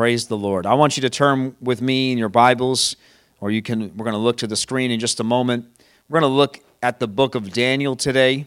[0.00, 0.64] Praise the Lord.
[0.64, 2.96] I want you to turn with me in your Bibles,
[3.38, 5.66] or you can we're going to look to the screen in just a moment.
[6.08, 8.46] We're going to look at the book of Daniel today.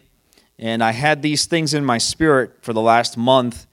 [0.58, 3.68] And I had these things in my spirit for the last month,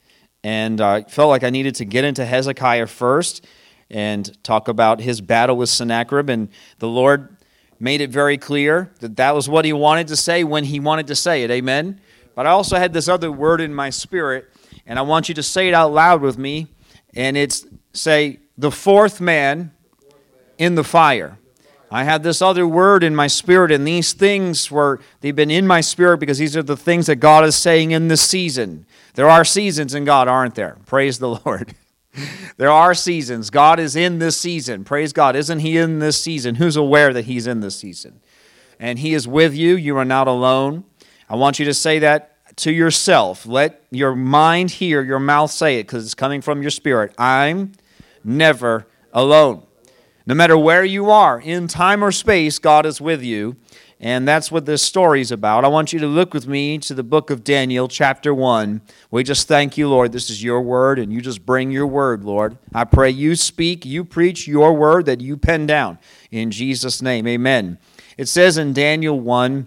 [0.44, 3.46] and I felt like I needed to get into Hezekiah first
[3.88, 6.28] and talk about his battle with Sennacherib.
[6.28, 6.50] And
[6.80, 7.34] the Lord
[7.78, 11.06] made it very clear that that was what he wanted to say when he wanted
[11.06, 11.50] to say it.
[11.50, 11.98] Amen.
[12.34, 14.50] But I also had this other word in my spirit,
[14.84, 16.68] and I want you to say it out loud with me
[17.14, 19.72] and it's say the fourth man
[20.58, 21.38] in the fire.
[21.90, 25.66] I had this other word in my spirit, and these things were, they've been in
[25.66, 28.86] my spirit because these are the things that God is saying in this season.
[29.14, 30.76] There are seasons in God, aren't there?
[30.86, 31.74] Praise the Lord.
[32.58, 33.50] there are seasons.
[33.50, 34.84] God is in this season.
[34.84, 35.34] Praise God.
[35.34, 36.56] Isn't He in this season?
[36.56, 38.20] Who's aware that He's in this season?
[38.78, 39.74] And He is with you.
[39.74, 40.84] You are not alone.
[41.28, 42.29] I want you to say that
[42.60, 43.46] to yourself.
[43.46, 47.14] Let your mind hear your mouth say it because it's coming from your spirit.
[47.18, 47.72] I'm
[48.24, 49.62] never alone.
[50.26, 53.56] No matter where you are, in time or space, God is with you.
[54.02, 55.64] And that's what this story is about.
[55.64, 58.80] I want you to look with me to the book of Daniel, chapter 1.
[59.10, 60.12] We just thank you, Lord.
[60.12, 62.56] This is your word, and you just bring your word, Lord.
[62.74, 65.98] I pray you speak, you preach your word that you pen down.
[66.30, 67.76] In Jesus' name, amen.
[68.16, 69.66] It says in Daniel 1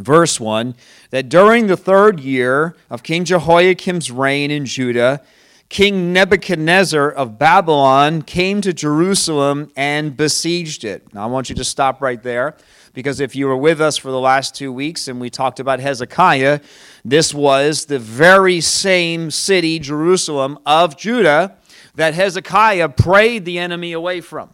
[0.00, 0.74] verse 1
[1.10, 5.22] that during the third year of King Jehoiakim's reign in Judah,
[5.68, 11.14] King Nebuchadnezzar of Babylon came to Jerusalem and besieged it.
[11.14, 12.56] Now, I want you to stop right there
[12.92, 15.78] because if you were with us for the last two weeks and we talked about
[15.78, 16.60] Hezekiah,
[17.04, 21.56] this was the very same city, Jerusalem, of Judah
[21.94, 24.50] that Hezekiah prayed the enemy away from.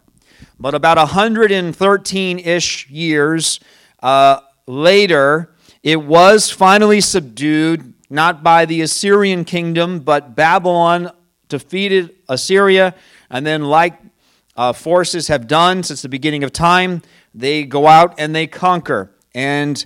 [0.61, 3.61] But about 113 ish years
[4.03, 11.11] uh, later, it was finally subdued, not by the Assyrian kingdom, but Babylon
[11.49, 12.95] defeated Assyria,
[13.31, 13.99] and then, like
[14.57, 17.03] uh, forces have done since the beginning of time,
[17.35, 19.13] they go out and they conquer.
[19.35, 19.85] And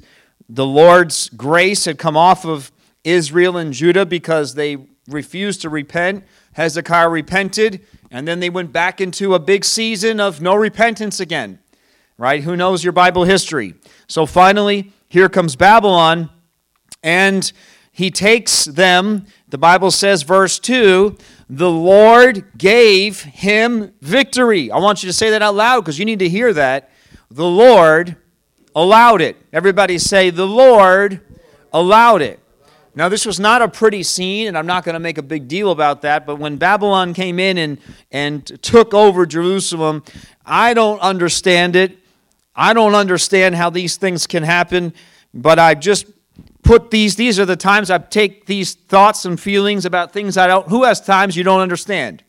[0.49, 2.71] the Lord's grace had come off of
[3.05, 4.77] Israel and Judah because they
[5.09, 6.25] refused to repent.
[6.53, 11.59] Hezekiah repented, and then they went back into a big season of no repentance again.
[12.21, 12.43] Right?
[12.45, 13.77] Who knows your Bible history?
[14.07, 16.29] So finally, here comes Babylon,
[17.03, 17.51] and
[17.93, 19.25] he takes them.
[19.49, 21.17] The Bible says, verse 2
[21.49, 24.71] the Lord gave him victory.
[24.71, 26.91] I want you to say that out loud because you need to hear that.
[27.31, 28.17] The Lord
[28.77, 29.39] allowed it.
[29.51, 31.23] Everybody say, The Lord
[31.73, 32.39] allowed it.
[32.95, 35.49] Now, this was not a pretty scene, and I'm not going to make a big
[35.49, 37.79] deal about that, but when Babylon came in and,
[38.13, 40.05] and took over Jerusalem,
[40.45, 42.00] I don't understand it.
[42.61, 44.93] I don't understand how these things can happen,
[45.33, 46.05] but I just
[46.63, 50.47] put these these are the times I take these thoughts and feelings about things I
[50.47, 52.23] don't who has times you don't understand.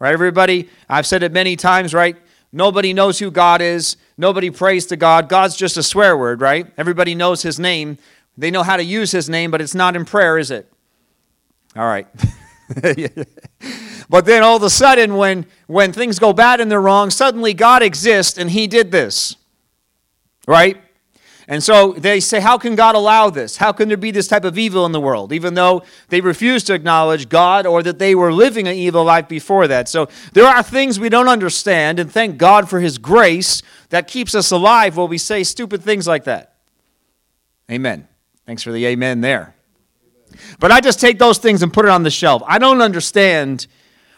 [0.00, 2.16] Right everybody, I've said it many times, right?
[2.50, 3.96] Nobody knows who God is.
[4.18, 5.28] Nobody prays to God.
[5.28, 6.66] God's just a swear word, right?
[6.76, 7.96] Everybody knows his name.
[8.36, 10.68] They know how to use his name, but it's not in prayer, is it?
[11.76, 12.08] All right.
[14.10, 17.54] but then all of a sudden when when things go bad and they're wrong, suddenly
[17.54, 19.36] God exists and he did this
[20.46, 20.80] right?
[21.48, 23.56] And so they say, How can God allow this?
[23.56, 25.32] How can there be this type of evil in the world?
[25.32, 29.28] Even though they refuse to acknowledge God or that they were living an evil life
[29.28, 29.88] before that.
[29.88, 34.34] So there are things we don't understand, and thank God for His grace that keeps
[34.34, 36.54] us alive while we say stupid things like that.
[37.70, 38.08] Amen.
[38.44, 39.54] Thanks for the amen there.
[40.58, 42.42] But I just take those things and put it on the shelf.
[42.46, 43.66] I don't understand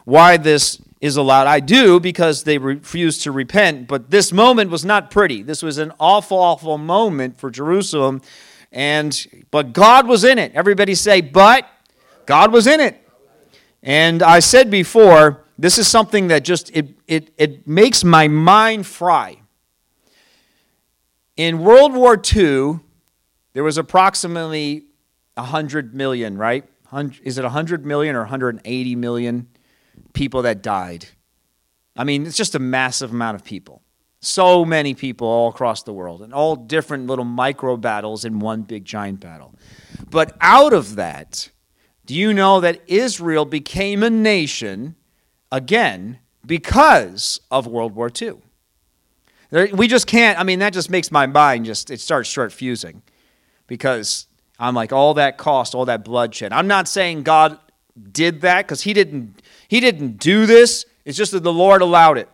[0.05, 1.47] why this is allowed.
[1.47, 5.43] I do because they refuse to repent, but this moment was not pretty.
[5.43, 8.21] This was an awful, awful moment for Jerusalem.
[8.73, 10.53] And but God was in it.
[10.55, 11.69] Everybody say, but
[12.27, 13.03] God was in it.
[13.83, 18.87] And I said before, this is something that just it it, it makes my mind
[18.87, 19.41] fry.
[21.37, 22.81] In World War II,
[23.53, 24.87] there was approximately
[25.35, 26.65] 100 million, right?
[27.23, 29.47] Is it 100 million or 180 million?
[30.19, 31.06] People that died.
[31.97, 33.82] I mean, it's just a massive amount of people.
[34.20, 38.62] So many people all across the world, and all different little micro battles in one
[38.62, 39.55] big giant battle.
[40.11, 41.50] But out of that,
[42.05, 44.97] do you know that Israel became a nation
[45.53, 48.38] again because of World War II?
[49.73, 53.03] We just can't, I mean, that just makes my mind just, it starts short fusing
[53.69, 54.26] because
[54.59, 56.53] I'm like, all that cost, all that bloodshed.
[56.53, 57.56] I'm not saying God
[58.12, 60.85] did that because he didn't he didn't do this.
[61.05, 62.29] It's just that the Lord allowed it.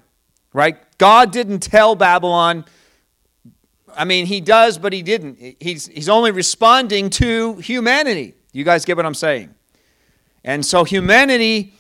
[0.53, 0.79] Right?
[0.99, 2.65] God didn't tell Babylon
[3.97, 5.57] I mean, he does, but he didn't.
[5.61, 8.35] He's, he's only responding to humanity.
[8.53, 9.55] You guys get what I'm saying?
[10.43, 11.75] And so humanity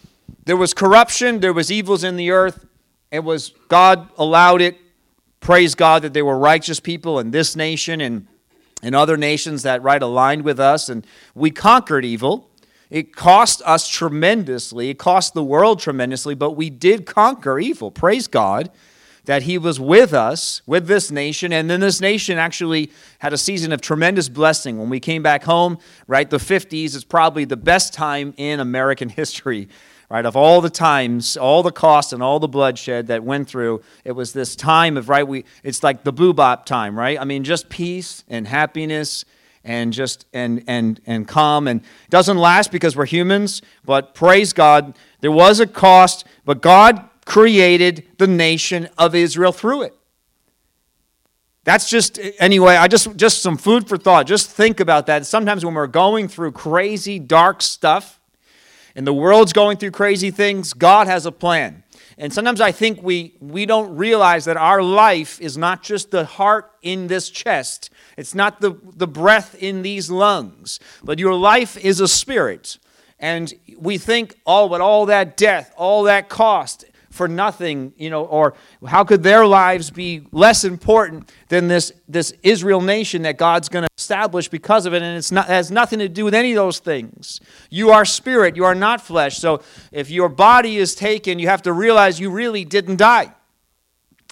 [0.44, 2.66] There was corruption, there was evils in the earth.
[3.10, 4.76] It was God allowed it.
[5.40, 8.26] Praise God that they were righteous people in this nation and
[8.82, 12.50] in other nations that right aligned with us and we conquered evil.
[12.94, 14.88] It cost us tremendously.
[14.88, 17.90] It cost the world tremendously, but we did conquer evil.
[17.90, 18.70] Praise God
[19.24, 21.52] that He was with us, with this nation.
[21.52, 24.78] And then this nation actually had a season of tremendous blessing.
[24.78, 29.08] When we came back home, right, the 50s is probably the best time in American
[29.20, 29.68] history.
[30.08, 33.82] Right, of all the times, all the cost and all the bloodshed that went through,
[34.04, 35.26] it was this time of right.
[35.26, 37.18] We, it's like the boobop time, right?
[37.18, 39.24] I mean, just peace and happiness
[39.64, 41.80] and just and and and calm and
[42.10, 48.06] doesn't last because we're humans but praise god there was a cost but god created
[48.18, 49.94] the nation of israel through it.
[51.64, 54.26] That's just anyway i just just some food for thought.
[54.26, 55.24] Just think about that.
[55.24, 58.20] Sometimes when we're going through crazy dark stuff
[58.94, 61.83] and the world's going through crazy things god has a plan
[62.16, 66.24] and sometimes I think we, we don't realize that our life is not just the
[66.24, 71.76] heart in this chest, it's not the, the breath in these lungs, but your life
[71.76, 72.78] is a spirit.
[73.18, 76.84] And we think, oh, but all that death, all that cost,
[77.14, 82.34] for nothing, you know, or how could their lives be less important than this, this
[82.42, 85.00] Israel nation that God's going to establish because of it?
[85.00, 87.40] And it's not, it has nothing to do with any of those things.
[87.70, 89.38] You are spirit, you are not flesh.
[89.38, 89.62] So
[89.92, 93.32] if your body is taken, you have to realize you really didn't die.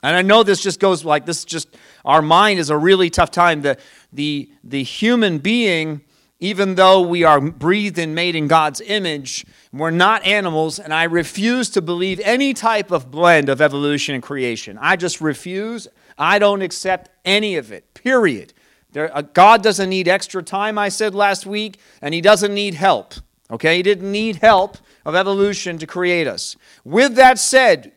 [0.02, 1.68] And I know this just goes like this, just
[2.04, 3.62] our mind is a really tough time.
[3.62, 3.78] The,
[4.12, 6.00] the, the human being
[6.42, 11.04] even though we are breathed and made in God's image, we're not animals, and I
[11.04, 14.76] refuse to believe any type of blend of evolution and creation.
[14.80, 15.86] I just refuse.
[16.18, 18.54] I don't accept any of it, period.
[18.90, 22.74] There, uh, God doesn't need extra time, I said last week, and He doesn't need
[22.74, 23.14] help.
[23.48, 23.76] Okay?
[23.76, 26.56] He didn't need help of evolution to create us.
[26.82, 27.92] With that said,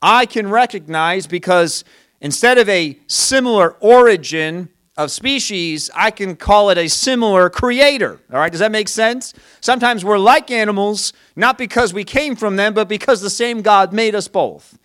[0.00, 1.82] I can recognize because
[2.20, 8.18] instead of a similar origin, of species, I can call it a similar creator.
[8.32, 9.34] All right, does that make sense?
[9.60, 13.92] Sometimes we're like animals, not because we came from them, but because the same God
[13.92, 14.78] made us both.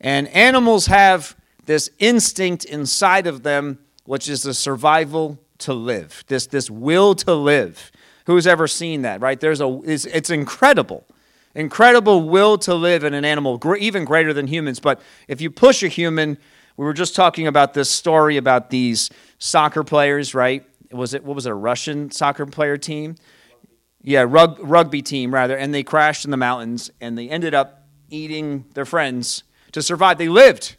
[0.00, 1.36] And animals have
[1.66, 7.34] this instinct inside of them, which is the survival to live, this, this will to
[7.34, 7.92] live.
[8.26, 9.38] Who's ever seen that, right?
[9.38, 11.06] There's a, it's, it's incredible.
[11.54, 14.80] Incredible will to live in an animal, even greater than humans.
[14.80, 16.38] But if you push a human,
[16.76, 20.64] we were just talking about this story about these soccer players, right?
[20.90, 23.16] Was it what was it a Russian soccer player team?
[24.02, 27.86] Yeah, rug, rugby team rather, and they crashed in the mountains and they ended up
[28.10, 30.18] eating their friends to survive.
[30.18, 30.76] They lived.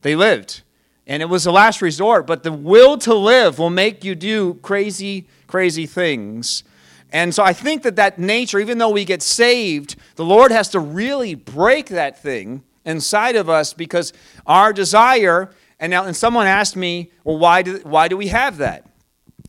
[0.00, 0.62] They lived.
[1.06, 4.54] And it was a last resort, but the will to live will make you do
[4.54, 6.64] crazy, crazy things.
[7.12, 10.68] And so I think that that nature, even though we get saved, the Lord has
[10.70, 14.12] to really break that thing inside of us because
[14.46, 15.50] our desire,
[15.80, 18.86] and now and someone asked me, well, why do, why do we have that?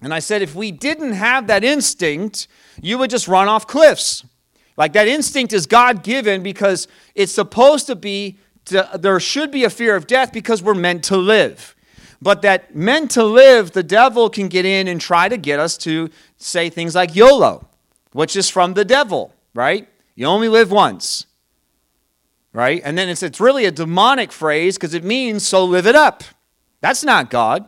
[0.01, 2.47] And I said, if we didn't have that instinct,
[2.81, 4.25] you would just run off cliffs.
[4.77, 9.63] Like that instinct is God given because it's supposed to be, to, there should be
[9.63, 11.75] a fear of death because we're meant to live.
[12.21, 15.77] But that meant to live, the devil can get in and try to get us
[15.79, 17.67] to say things like YOLO,
[18.11, 19.87] which is from the devil, right?
[20.15, 21.25] You only live once
[22.55, 22.81] right?
[22.85, 26.23] And then it's, it's really a demonic phrase because it means, so live it up.
[26.79, 27.65] That's not God.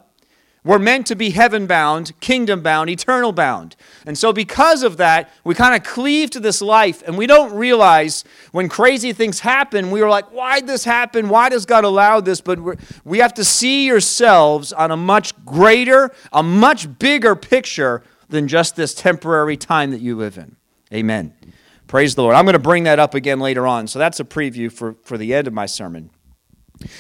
[0.64, 3.76] We're meant to be heaven bound, kingdom bound, eternal bound.
[4.06, 7.54] And so, because of that, we kind of cleave to this life and we don't
[7.54, 11.30] realize when crazy things happen, we are like, why did this happen?
[11.30, 12.42] Why does God allow this?
[12.42, 12.60] But
[13.06, 18.76] we have to see yourselves on a much greater, a much bigger picture than just
[18.76, 20.56] this temporary time that you live in.
[20.94, 21.34] Amen.
[21.88, 22.36] Praise the Lord.
[22.36, 23.88] I'm going to bring that up again later on.
[23.88, 26.10] So that's a preview for, for the end of my sermon.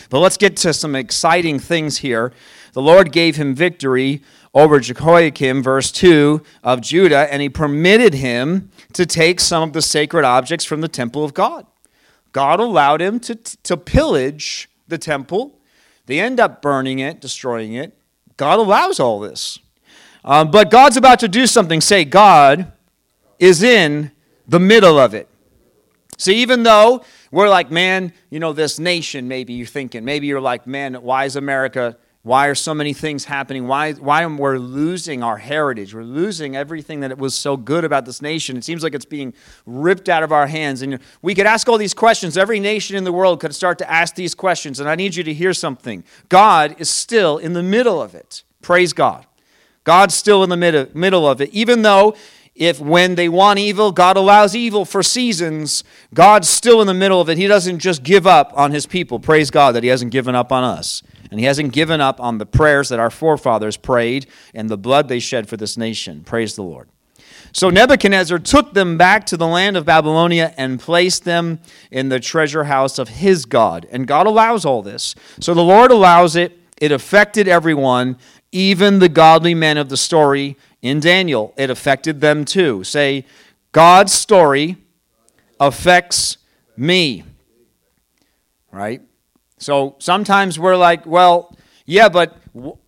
[0.10, 2.32] But let's get to some exciting things here.
[2.74, 8.72] The Lord gave him victory over Jehoiakim, verse 2 of Judah, and he permitted him
[8.94, 11.68] to take some of the sacred objects from the temple of God.
[12.32, 15.60] God allowed him to, to pillage the temple.
[16.06, 17.98] They end up burning it, destroying it.
[18.38, 19.60] God allows all this.
[20.24, 21.82] Um, but God's about to do something.
[21.82, 22.72] Say, God
[23.40, 24.12] is in
[24.48, 25.28] the middle of it.
[26.18, 30.42] So even though we're like, man, you know, this nation, maybe you're thinking, maybe you're
[30.42, 33.68] like, man, why is America, why are so many things happening?
[33.68, 35.94] Why, why are we losing our heritage?
[35.94, 38.58] We're losing everything that was so good about this nation.
[38.58, 39.34] It seems like it's being
[39.66, 40.82] ripped out of our hands.
[40.82, 42.36] And we could ask all these questions.
[42.36, 44.80] Every nation in the world could start to ask these questions.
[44.80, 46.04] And I need you to hear something.
[46.28, 48.44] God is still in the middle of it.
[48.62, 49.26] Praise God.
[49.86, 52.18] God's still in the middle of it, even though
[52.58, 55.84] if when they want evil, God allows evil for seasons,
[56.14, 57.38] God's still in the middle of it.
[57.38, 59.20] He doesn't just give up on his people.
[59.20, 61.04] Praise God that he hasn't given up on us.
[61.30, 65.08] And he hasn't given up on the prayers that our forefathers prayed and the blood
[65.08, 66.24] they shed for this nation.
[66.24, 66.90] Praise the Lord.
[67.54, 71.60] So Nebuchadnezzar took them back to the land of Babylonia and placed them
[71.92, 73.88] in the treasure house of his God.
[73.92, 75.16] And God allows all this.
[75.40, 76.58] So the Lord allows it.
[76.80, 78.18] It affected everyone,
[78.52, 81.54] even the godly men of the story in Daniel.
[81.58, 82.84] It affected them too.
[82.84, 83.26] Say,
[83.72, 84.78] God's story
[85.60, 86.38] affects
[86.76, 87.24] me.
[88.72, 89.02] Right?
[89.58, 91.56] So sometimes we're like, well,
[91.86, 92.38] yeah, but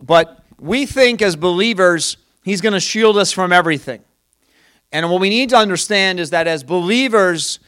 [0.01, 4.01] but we think as believers he's going to shield us from everything.
[4.91, 7.59] And what we need to understand is that as believers,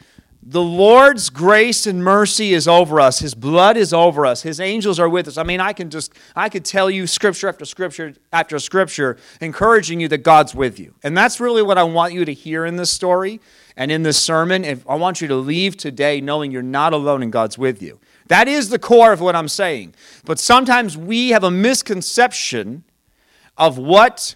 [0.43, 3.19] the Lord's grace and mercy is over us.
[3.19, 4.41] His blood is over us.
[4.41, 5.37] His angels are with us.
[5.37, 9.99] I mean, I can just I could tell you scripture after scripture after scripture encouraging
[9.99, 10.95] you that God's with you.
[11.03, 13.39] And that's really what I want you to hear in this story
[13.77, 14.65] and in this sermon.
[14.65, 17.99] If I want you to leave today knowing you're not alone and God's with you.
[18.27, 19.93] That is the core of what I'm saying.
[20.25, 22.83] But sometimes we have a misconception
[23.57, 24.35] of what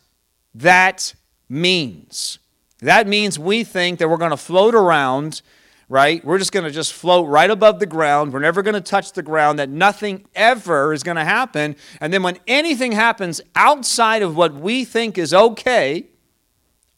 [0.53, 1.15] that
[1.49, 2.37] means.
[2.79, 5.41] That means we think that we're going to float around,
[5.87, 6.23] right?
[6.25, 8.33] We're just going to just float right above the ground.
[8.33, 11.75] We're never going to touch the ground, that nothing ever is going to happen.
[12.01, 16.07] And then when anything happens outside of what we think is okay,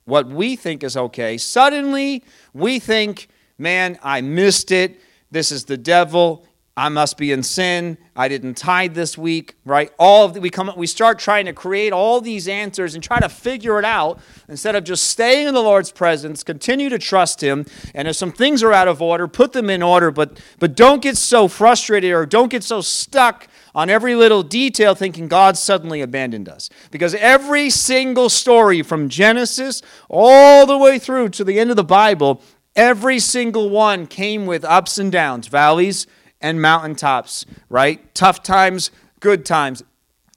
[0.05, 3.27] what we think is okay, suddenly we think,
[3.57, 5.01] man, I missed it.
[5.29, 6.46] This is the devil.
[6.77, 7.97] I must be in sin.
[8.15, 9.91] I didn't tithe this week, right?
[9.97, 13.19] All of the, we come we start trying to create all these answers and try
[13.19, 17.41] to figure it out instead of just staying in the Lord's presence, continue to trust
[17.41, 17.65] him,
[17.95, 21.01] and if some things are out of order, put them in order, but but don't
[21.01, 26.01] get so frustrated or don't get so stuck on every little detail thinking God suddenly
[26.01, 26.69] abandoned us.
[26.91, 31.83] Because every single story from Genesis all the way through to the end of the
[31.83, 32.39] Bible,
[32.75, 36.05] every single one came with ups and downs, valleys
[36.41, 38.13] and mountaintops, right?
[38.13, 39.83] Tough times, good times.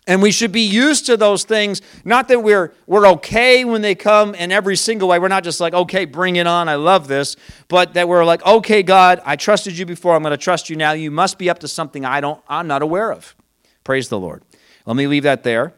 [0.07, 1.83] And we should be used to those things.
[2.05, 5.19] Not that we're, we're okay when they come in every single way.
[5.19, 6.69] We're not just like, okay, bring it on.
[6.69, 7.37] I love this.
[7.69, 10.17] But that we're like, okay, God, I trusted you before.
[10.17, 10.93] I'm going to trust you now.
[10.93, 13.37] You must be up to something I don't, I'm not aware of.
[13.85, 14.43] Praise the Lord.
[14.87, 15.75] Let me leave that there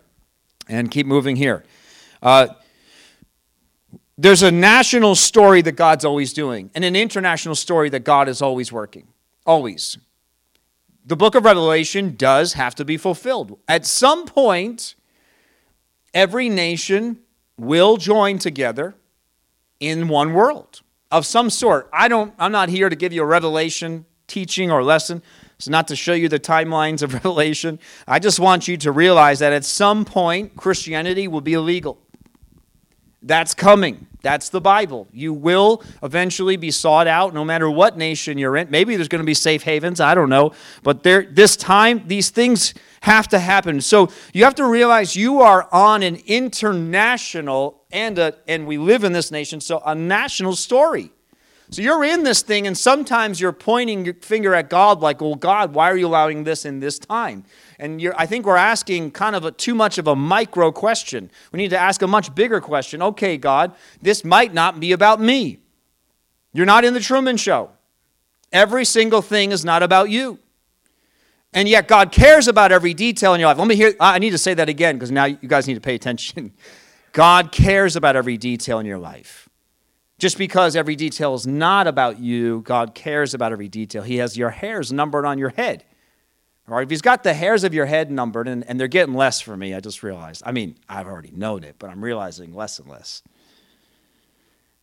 [0.68, 1.64] and keep moving here.
[2.22, 2.48] Uh,
[4.16, 8.40] there's a national story that God's always doing, and an international story that God is
[8.40, 9.08] always working.
[9.44, 9.98] Always
[11.04, 13.58] the book of Revelation does have to be fulfilled.
[13.68, 14.94] At some point,
[16.14, 17.18] every nation
[17.56, 18.94] will join together
[19.80, 20.80] in one world
[21.10, 21.88] of some sort.
[21.92, 25.22] I don't I'm not here to give you a revelation teaching or lesson.
[25.56, 27.78] It's not to show you the timelines of Revelation.
[28.08, 32.01] I just want you to realize that at some point Christianity will be illegal.
[33.22, 34.06] That's coming.
[34.22, 35.08] That's the Bible.
[35.12, 38.70] You will eventually be sought out no matter what nation you're in.
[38.70, 40.52] Maybe there's going to be safe havens, I don't know.
[40.82, 43.80] But there this time these things have to happen.
[43.80, 49.02] So you have to realize you are on an international and a, and we live
[49.02, 51.10] in this nation, so a national story.
[51.72, 55.36] So you're in this thing, and sometimes you're pointing your finger at God, like, well,
[55.36, 57.44] God, why are you allowing this in this time?
[57.78, 61.30] And I think we're asking kind of a, too much of a micro question.
[61.50, 63.00] We need to ask a much bigger question.
[63.00, 65.60] Okay, God, this might not be about me.
[66.52, 67.70] You're not in the Truman Show.
[68.52, 70.38] Every single thing is not about you.
[71.54, 73.56] And yet, God cares about every detail in your life.
[73.56, 75.80] Let me hear, I need to say that again because now you guys need to
[75.80, 76.52] pay attention.
[77.12, 79.48] God cares about every detail in your life.
[80.22, 84.04] Just because every detail is not about you, God cares about every detail.
[84.04, 85.82] He has your hairs numbered on your head.
[86.68, 89.14] All right, if He's got the hairs of your head numbered, and, and they're getting
[89.16, 90.44] less for me, I just realized.
[90.46, 93.24] I mean, I've already known it, but I'm realizing less and less.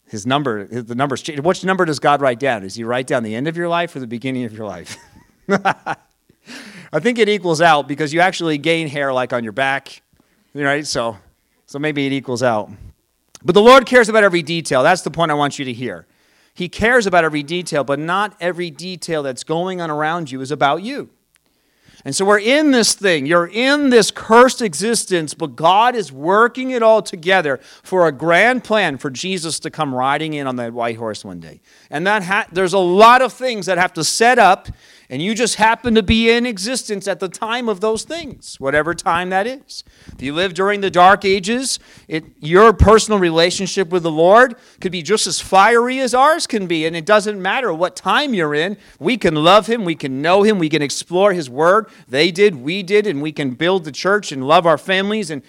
[0.10, 1.39] His number, the numbers change.
[1.39, 2.63] Which number does God write down?
[2.63, 4.98] Does He write down the end of your life or the beginning of your life?
[5.48, 10.01] I think it equals out because you actually gain hair like on your back,
[10.53, 10.86] right?
[10.86, 11.17] So,
[11.65, 12.69] so maybe it equals out.
[13.43, 14.84] But the Lord cares about every detail.
[14.84, 16.05] That's the point I want you to hear.
[16.53, 20.51] He cares about every detail, but not every detail that's going on around you is
[20.51, 21.10] about you.
[22.05, 23.25] And so we're in this thing.
[23.25, 28.63] You're in this cursed existence, but God is working it all together for a grand
[28.63, 31.60] plan for Jesus to come riding in on that white horse one day.
[31.89, 34.69] And that ha- there's a lot of things that have to set up
[35.09, 38.93] and you just happen to be in existence at the time of those things, whatever
[38.93, 39.83] time that is.
[40.13, 44.91] If you live during the dark ages, it, your personal relationship with the Lord could
[44.91, 48.53] be just as fiery as ours can be, and it doesn't matter what time you're
[48.53, 48.77] in.
[48.99, 51.87] We can love Him, we can know Him, we can explore His Word.
[52.07, 55.41] They did, we did, and we can build the church and love our families and,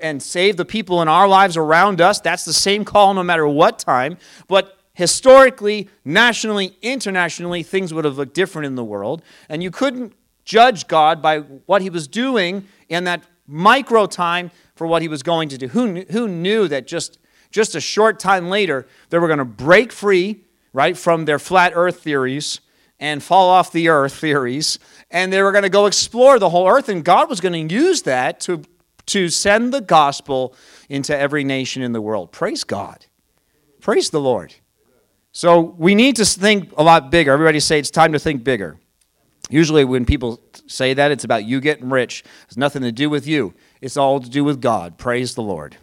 [0.00, 2.18] and save the people in our lives around us.
[2.18, 4.16] That's the same call no matter what time.
[4.48, 9.22] But historically, nationally, internationally, things would have looked different in the world.
[9.48, 10.12] And you couldn't
[10.44, 15.22] judge God by what he was doing in that micro time for what he was
[15.22, 15.68] going to do.
[15.68, 17.18] Who, who knew that just,
[17.50, 21.72] just a short time later, they were going to break free, right, from their flat
[21.74, 22.60] earth theories
[22.98, 24.78] and fall off the earth theories,
[25.10, 27.74] and they were going to go explore the whole earth, and God was going to
[27.74, 28.62] use that to,
[29.06, 30.54] to send the gospel
[30.88, 32.30] into every nation in the world.
[32.30, 33.06] Praise God.
[33.80, 34.54] Praise the Lord.
[35.32, 37.32] So we need to think a lot bigger.
[37.32, 38.78] Everybody say it's time to think bigger.
[39.48, 42.22] Usually, when people say that, it's about you getting rich.
[42.44, 44.98] It's nothing to do with you, it's all to do with God.
[44.98, 45.76] Praise the Lord.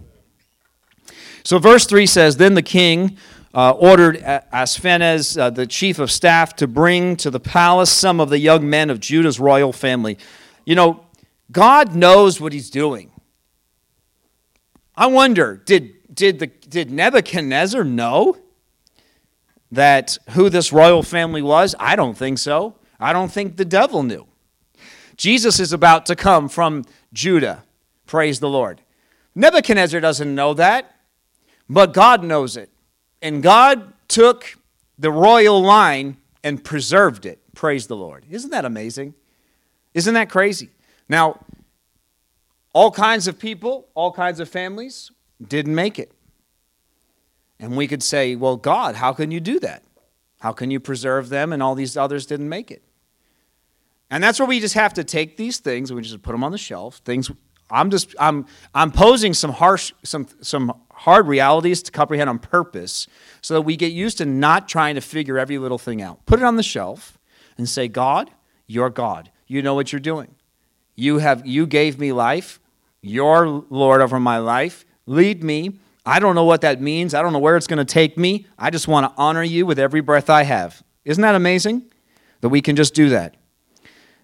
[1.43, 3.17] So, verse 3 says Then the king
[3.53, 8.29] uh, ordered Ashpenaz, uh, the chief of staff, to bring to the palace some of
[8.29, 10.17] the young men of Judah's royal family.
[10.65, 11.05] You know,
[11.51, 13.11] God knows what he's doing.
[14.95, 18.37] I wonder, did, did, the, did Nebuchadnezzar know?
[19.71, 21.75] That who this royal family was?
[21.79, 22.75] I don't think so.
[22.99, 24.27] I don't think the devil knew.
[25.15, 27.63] Jesus is about to come from Judah.
[28.05, 28.81] Praise the Lord.
[29.35, 30.95] Nebuchadnezzar doesn't know that,
[31.69, 32.69] but God knows it.
[33.21, 34.57] And God took
[34.97, 37.39] the royal line and preserved it.
[37.53, 38.25] Praise the Lord.
[38.29, 39.13] Isn't that amazing?
[39.93, 40.69] Isn't that crazy?
[41.07, 41.39] Now,
[42.73, 45.11] all kinds of people, all kinds of families
[45.45, 46.11] didn't make it.
[47.59, 49.83] And we could say, well, God, how can you do that?
[50.39, 52.83] How can you preserve them and all these others didn't make it?
[54.09, 56.43] And that's where we just have to take these things and we just put them
[56.43, 57.01] on the shelf.
[57.05, 57.29] Things
[57.69, 63.07] I'm just I'm I'm posing some harsh some some hard realities to comprehend on purpose
[63.41, 66.25] so that we get used to not trying to figure every little thing out.
[66.25, 67.19] Put it on the shelf
[67.57, 68.31] and say, God,
[68.65, 69.31] you're God.
[69.47, 70.35] You know what you're doing.
[70.95, 72.59] You have you gave me life.
[73.01, 74.85] You're Lord over my life.
[75.05, 77.13] Lead me I don't know what that means.
[77.13, 78.47] I don't know where it's going to take me.
[78.57, 80.81] I just want to honor you with every breath I have.
[81.05, 81.83] Isn't that amazing?
[82.41, 83.35] That we can just do that.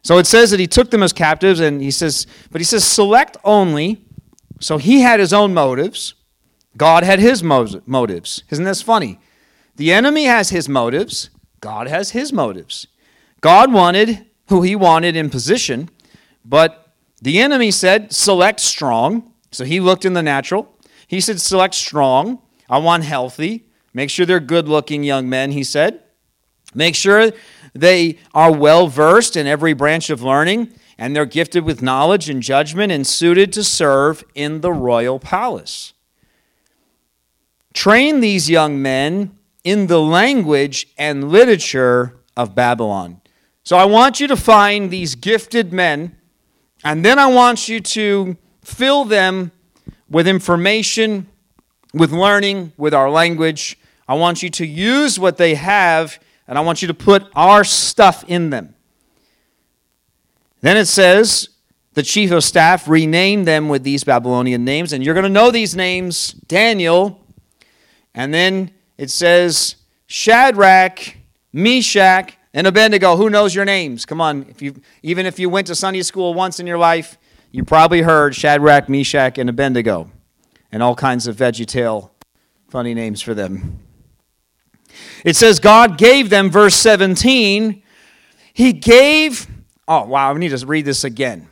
[0.01, 2.84] So it says that he took them as captives, and he says, but he says,
[2.84, 4.06] select only.
[4.60, 6.15] So he had his own motives.
[6.76, 8.43] God had his motives.
[8.50, 9.19] Isn't this funny?
[9.76, 11.30] The enemy has his motives.
[11.62, 12.88] God has his motives.
[13.41, 15.89] God wanted who he wanted in position,
[16.43, 19.34] but the enemy said, select strong.
[19.52, 20.74] So he looked in the natural.
[21.08, 22.41] He said, select strong.
[22.70, 23.65] I want healthy.
[23.94, 26.02] Make sure they're good looking young men, he said.
[26.74, 27.32] Make sure
[27.74, 32.41] they are well versed in every branch of learning and they're gifted with knowledge and
[32.41, 35.94] judgment and suited to serve in the royal palace.
[37.74, 43.22] Train these young men in the language and literature of Babylon.
[43.63, 46.15] So I want you to find these gifted men,
[46.84, 49.52] and then I want you to fill them
[50.10, 51.28] with information,
[51.94, 53.78] with learning, with our language.
[54.08, 57.63] I want you to use what they have, and I want you to put our
[57.63, 58.76] stuff in them.
[60.62, 61.50] Then it says,
[61.94, 65.50] the chief of staff renamed them with these Babylonian names, and you're going to know
[65.50, 67.22] these names Daniel,
[68.13, 71.18] and then it says Shadrach,
[71.54, 73.15] Meshach, and Abednego.
[73.15, 74.06] Who knows your names?
[74.06, 77.18] Come on, if you even if you went to Sunday school once in your life,
[77.51, 80.12] you probably heard Shadrach, Meshach, and Abednego,
[80.71, 82.10] and all kinds of VeggieTale
[82.69, 83.79] funny names for them.
[85.23, 87.81] It says God gave them, verse 17,
[88.53, 89.47] He gave,
[89.88, 91.49] oh, wow, I need to read this again.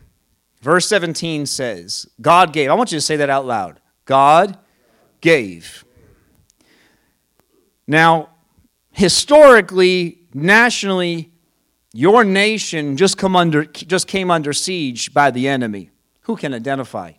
[0.61, 2.69] Verse 17 says, God gave.
[2.69, 3.81] I want you to say that out loud.
[4.05, 4.57] God
[5.19, 5.83] gave.
[7.85, 8.29] Now,
[8.91, 11.32] historically, nationally,
[11.93, 15.91] your nation just come under just came under siege by the enemy.
[16.21, 17.13] Who can identify?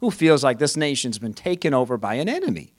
[0.00, 2.72] Who feels like this nation's been taken over by an enemy?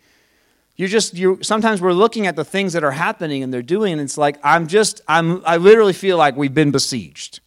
[0.76, 3.94] You just you sometimes we're looking at the things that are happening and they're doing
[3.94, 7.40] and it's like I'm just I'm I literally feel like we've been besieged.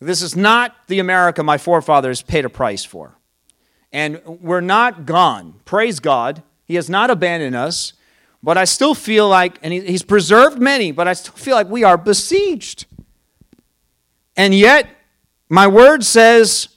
[0.00, 3.18] This is not the America my forefathers paid a price for.
[3.92, 5.60] And we're not gone.
[5.64, 6.42] Praise God.
[6.64, 7.94] He has not abandoned us.
[8.42, 11.82] But I still feel like, and he's preserved many, but I still feel like we
[11.84, 12.86] are besieged.
[14.36, 14.88] And yet,
[15.48, 16.68] my word says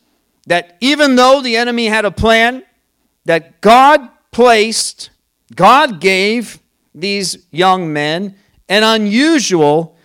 [0.47, 2.63] that even though the enemy had a plan,
[3.25, 5.11] that God placed,
[5.55, 6.59] God gave
[6.93, 8.35] these young men
[8.67, 9.97] an unusual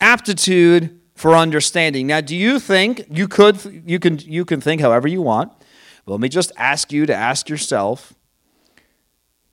[0.00, 2.06] aptitude for understanding.
[2.06, 5.52] Now, do you think you could you can you can think however you want?
[6.06, 8.14] Let me just ask you to ask yourself,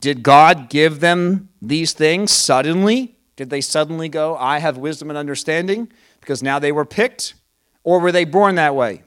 [0.04, 3.16] did God give them these things suddenly?
[3.38, 5.89] Did they suddenly go, I have wisdom and understanding
[6.20, 7.36] because now they were picked?
[7.86, 9.04] Or were they born that way?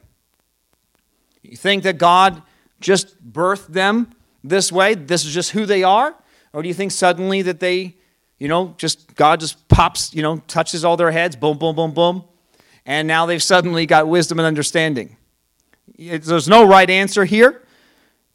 [1.43, 2.41] You think that God
[2.81, 4.11] just birthed them
[4.43, 4.95] this way?
[4.95, 6.15] This is just who they are?
[6.51, 7.95] Or do you think suddenly that they,
[8.39, 11.91] you know, just God just pops, you know, touches all their heads, boom, boom, boom,
[11.91, 12.23] boom,
[12.87, 15.15] and now they've suddenly got wisdom and understanding?
[15.99, 17.61] There's no right answer here.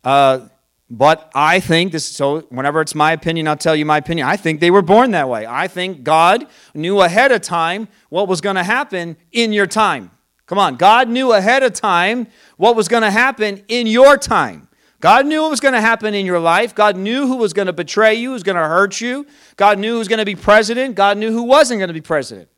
[0.05, 0.47] Uh,
[0.95, 4.27] but I think this, so whenever it's my opinion, I'll tell you my opinion.
[4.27, 5.47] I think they were born that way.
[5.47, 10.11] I think God knew ahead of time what was going to happen in your time.
[10.45, 12.27] Come on, God knew ahead of time
[12.59, 14.69] what was going to happen in your time.
[15.01, 16.75] God knew what was going to happen in your life.
[16.75, 19.27] God knew who was going to betray you, who was going to hurt you.
[19.57, 20.95] God knew who was going to be president.
[20.95, 22.51] God knew who wasn't going to be president.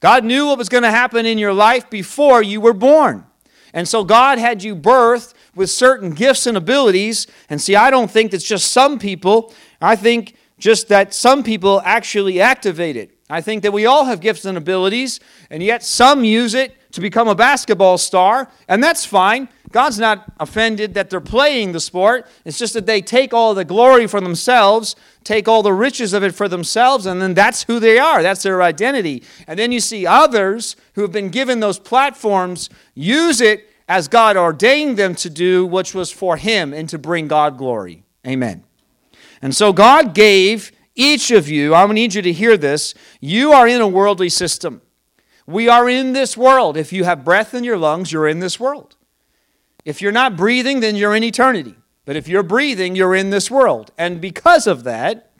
[0.00, 3.24] God knew what was going to happen in your life before you were born.
[3.72, 7.26] And so God had you birthed with certain gifts and abilities.
[7.48, 9.52] And see, I don't think it's just some people.
[9.80, 13.10] I think just that some people actually activate it.
[13.30, 17.00] I think that we all have gifts and abilities, and yet some use it to
[17.00, 19.48] become a basketball star, and that's fine.
[19.72, 22.26] God's not offended that they're playing the sport.
[22.44, 26.24] It's just that they take all the glory for themselves, take all the riches of
[26.24, 28.22] it for themselves, and then that's who they are.
[28.22, 29.22] That's their identity.
[29.46, 34.36] And then you see others who have been given those platforms use it as God
[34.36, 38.04] ordained them to do, which was for Him and to bring God glory.
[38.26, 38.64] Amen.
[39.40, 43.66] And so God gave each of you, I need you to hear this, you are
[43.66, 44.82] in a worldly system.
[45.46, 46.76] We are in this world.
[46.76, 48.96] If you have breath in your lungs, you're in this world.
[49.84, 51.76] If you're not breathing, then you're in eternity.
[52.04, 53.92] But if you're breathing, you're in this world.
[53.96, 55.32] And because of that,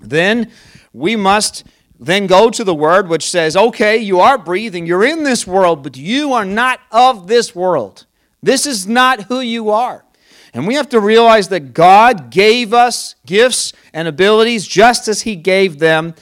[0.00, 0.50] then
[0.92, 1.64] we must
[1.98, 5.82] then go to the word which says, okay, you are breathing, you're in this world,
[5.82, 8.06] but you are not of this world.
[8.42, 10.04] This is not who you are.
[10.52, 15.36] And we have to realize that God gave us gifts and abilities just as He
[15.36, 16.14] gave them.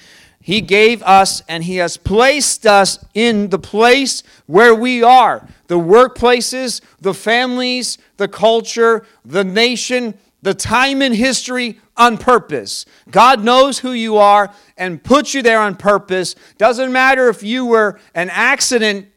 [0.48, 5.78] He gave us and He has placed us in the place where we are the
[5.78, 12.86] workplaces, the families, the culture, the nation, the time in history on purpose.
[13.10, 16.34] God knows who you are and puts you there on purpose.
[16.56, 19.08] Doesn't matter if you were an accident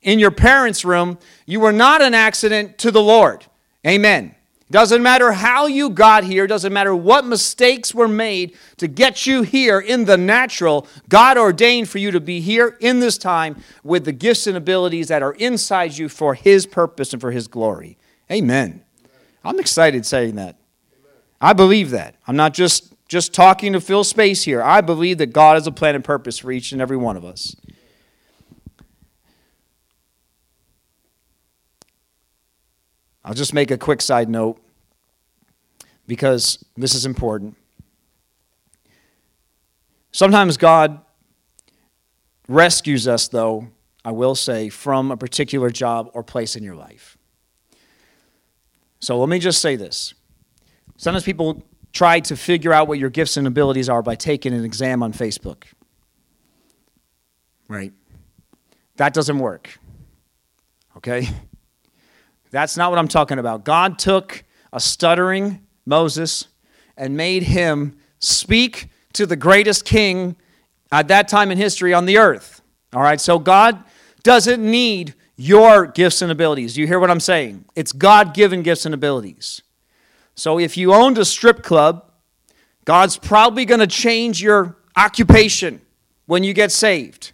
[0.00, 3.44] in your parents' room, you were not an accident to the Lord.
[3.86, 4.34] Amen.
[4.70, 9.42] Doesn't matter how you got here, doesn't matter what mistakes were made to get you
[9.42, 10.86] here in the natural.
[11.08, 15.08] God ordained for you to be here in this time with the gifts and abilities
[15.08, 17.96] that are inside you for His purpose and for His glory.
[18.30, 18.84] Amen.
[19.42, 20.56] I'm excited saying that.
[21.40, 22.16] I believe that.
[22.26, 24.62] I'm not just, just talking to fill space here.
[24.62, 27.24] I believe that God has a plan and purpose for each and every one of
[27.24, 27.56] us.
[33.28, 34.58] I'll just make a quick side note
[36.06, 37.58] because this is important.
[40.12, 41.02] Sometimes God
[42.48, 43.68] rescues us, though,
[44.02, 47.18] I will say, from a particular job or place in your life.
[48.98, 50.14] So let me just say this
[50.96, 51.62] Sometimes people
[51.92, 55.12] try to figure out what your gifts and abilities are by taking an exam on
[55.12, 55.64] Facebook.
[57.68, 57.92] Right?
[58.96, 59.78] That doesn't work.
[60.96, 61.28] Okay?
[62.50, 63.64] That's not what I'm talking about.
[63.64, 66.48] God took a stuttering Moses
[66.96, 70.36] and made him speak to the greatest king
[70.90, 72.62] at that time in history on the earth.
[72.92, 73.20] All right?
[73.20, 73.82] So God
[74.22, 76.76] doesn't need your gifts and abilities.
[76.76, 77.64] You hear what I'm saying?
[77.76, 79.62] It's God given gifts and abilities.
[80.34, 82.10] So if you owned a strip club,
[82.84, 85.80] God's probably going to change your occupation
[86.26, 87.32] when you get saved.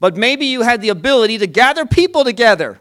[0.00, 2.80] But maybe you had the ability to gather people together,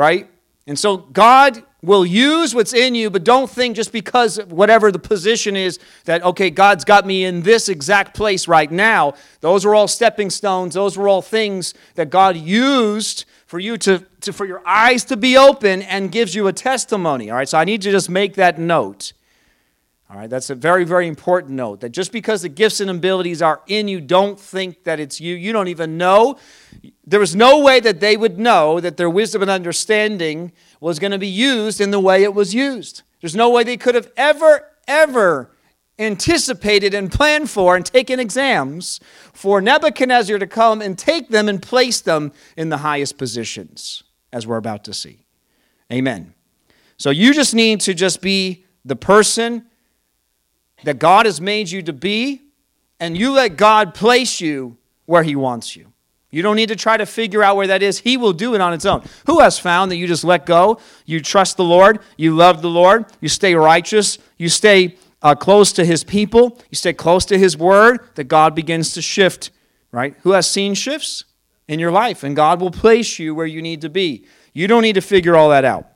[0.00, 0.30] right?
[0.66, 4.98] And so God will use what's in you, but don't think just because whatever the
[4.98, 9.12] position is that, okay, God's got me in this exact place right now.
[9.40, 10.72] Those are all stepping stones.
[10.72, 15.18] Those were all things that God used for you to, to, for your eyes to
[15.18, 17.28] be open and gives you a testimony.
[17.30, 19.12] All right, so I need to just make that note.
[20.10, 23.40] All right, that's a very, very important note that just because the gifts and abilities
[23.40, 25.36] are in you, don't think that it's you.
[25.36, 26.36] You don't even know.
[27.06, 31.12] There was no way that they would know that their wisdom and understanding was going
[31.12, 33.02] to be used in the way it was used.
[33.20, 35.52] There's no way they could have ever, ever
[35.96, 38.98] anticipated and planned for and taken exams
[39.32, 44.44] for Nebuchadnezzar to come and take them and place them in the highest positions, as
[44.44, 45.26] we're about to see.
[45.92, 46.34] Amen.
[46.96, 49.66] So you just need to just be the person
[50.84, 52.42] that God has made you to be,
[52.98, 55.92] and you let God place you where He wants you.
[56.30, 57.98] You don't need to try to figure out where that is.
[57.98, 59.02] He will do it on its own.
[59.26, 60.78] Who has found that you just let go?
[61.04, 65.72] You trust the Lord, you love the Lord, you stay righteous, you stay uh, close
[65.72, 69.50] to His people, you stay close to His word, that God begins to shift,
[69.90, 70.14] right?
[70.22, 71.24] Who has seen shifts
[71.66, 72.22] in your life?
[72.22, 74.24] And God will place you where you need to be.
[74.52, 75.89] You don't need to figure all that out.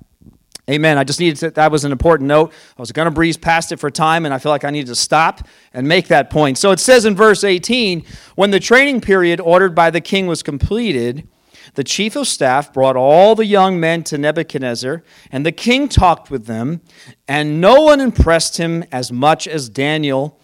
[0.71, 0.97] Amen.
[0.97, 2.53] I just needed to, that was an important note.
[2.79, 4.87] I was going to breeze past it for time, and I feel like I needed
[4.87, 6.57] to stop and make that point.
[6.57, 10.43] So it says in verse 18 when the training period ordered by the king was
[10.43, 11.29] completed,
[11.75, 16.31] the chief of staff brought all the young men to Nebuchadnezzar, and the king talked
[16.31, 16.81] with them,
[17.29, 20.41] and no one impressed him as much as Daniel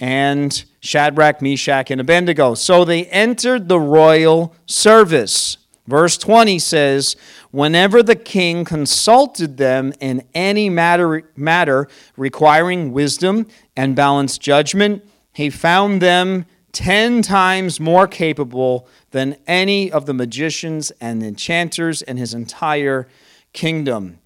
[0.00, 2.54] and Shadrach, Meshach, and Abednego.
[2.54, 5.56] So they entered the royal service.
[5.92, 7.16] Verse 20 says,
[7.50, 15.50] Whenever the king consulted them in any matter, matter requiring wisdom and balanced judgment, he
[15.50, 22.32] found them ten times more capable than any of the magicians and enchanters in his
[22.32, 23.06] entire
[23.52, 24.18] kingdom.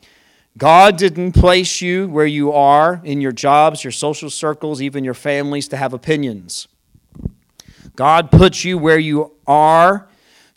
[0.56, 5.14] God didn't place you where you are in your jobs, your social circles, even your
[5.14, 6.68] families to have opinions.
[7.96, 10.06] God put you where you are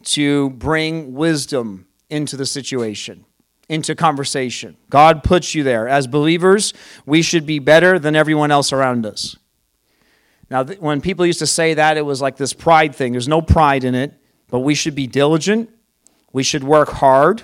[0.04, 3.26] to bring wisdom into the situation,
[3.68, 4.78] into conversation.
[4.90, 5.88] God puts you there.
[5.88, 6.74] As believers,
[7.06, 9.36] we should be better than everyone else around us.
[10.50, 13.12] Now, when people used to say that, it was like this pride thing.
[13.12, 14.14] There's no pride in it,
[14.50, 15.70] but we should be diligent,
[16.34, 17.44] we should work hard,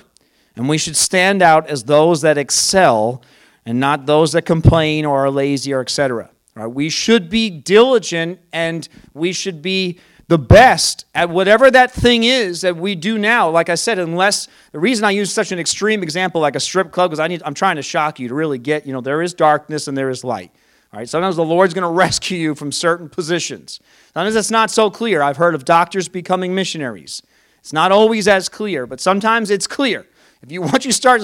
[0.56, 3.22] and we should stand out as those that excel
[3.66, 6.30] and not those that complain or are lazy or etc.
[6.56, 6.68] Right?
[6.68, 12.62] We should be diligent and we should be the best at whatever that thing is
[12.62, 13.50] that we do now.
[13.50, 16.92] Like I said, unless the reason I use such an extreme example like a strip
[16.92, 19.22] club because I need I'm trying to shock you to really get, you know, there
[19.22, 20.52] is darkness and there is light.
[20.92, 23.80] All right, sometimes the Lord's going to rescue you from certain positions.
[24.14, 25.22] Sometimes it's not so clear.
[25.22, 27.22] I've heard of doctors becoming missionaries.
[27.60, 30.08] It's not always as clear, but sometimes it's clear.
[30.46, 31.24] If you once you start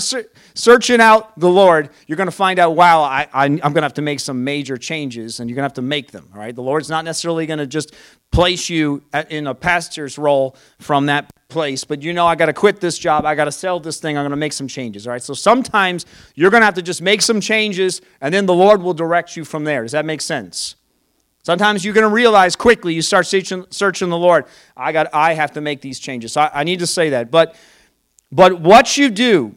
[0.55, 3.93] searching out the Lord, you're going to find out, wow, I, am going to have
[3.95, 6.29] to make some major changes, and you're going to have to make them.
[6.33, 7.93] All right, the Lord's not necessarily going to just
[8.31, 12.53] place you in a pastor's role from that place, but you know, I got to
[12.53, 15.05] quit this job, I got to sell this thing, I'm going to make some changes.
[15.05, 18.45] All right, so sometimes you're going to have to just make some changes, and then
[18.45, 19.83] the Lord will direct you from there.
[19.83, 20.75] Does that make sense?
[21.43, 24.45] Sometimes you're going to realize quickly, you start searching, searching the Lord.
[24.77, 26.33] I got, I have to make these changes.
[26.33, 27.55] So I, I need to say that, but
[28.31, 29.55] but what you do,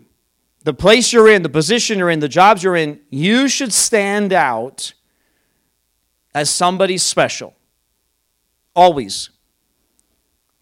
[0.64, 4.32] the place you're in, the position you're in, the jobs you're in, you should stand
[4.32, 4.94] out
[6.34, 7.54] as somebody special.
[8.74, 9.30] Always.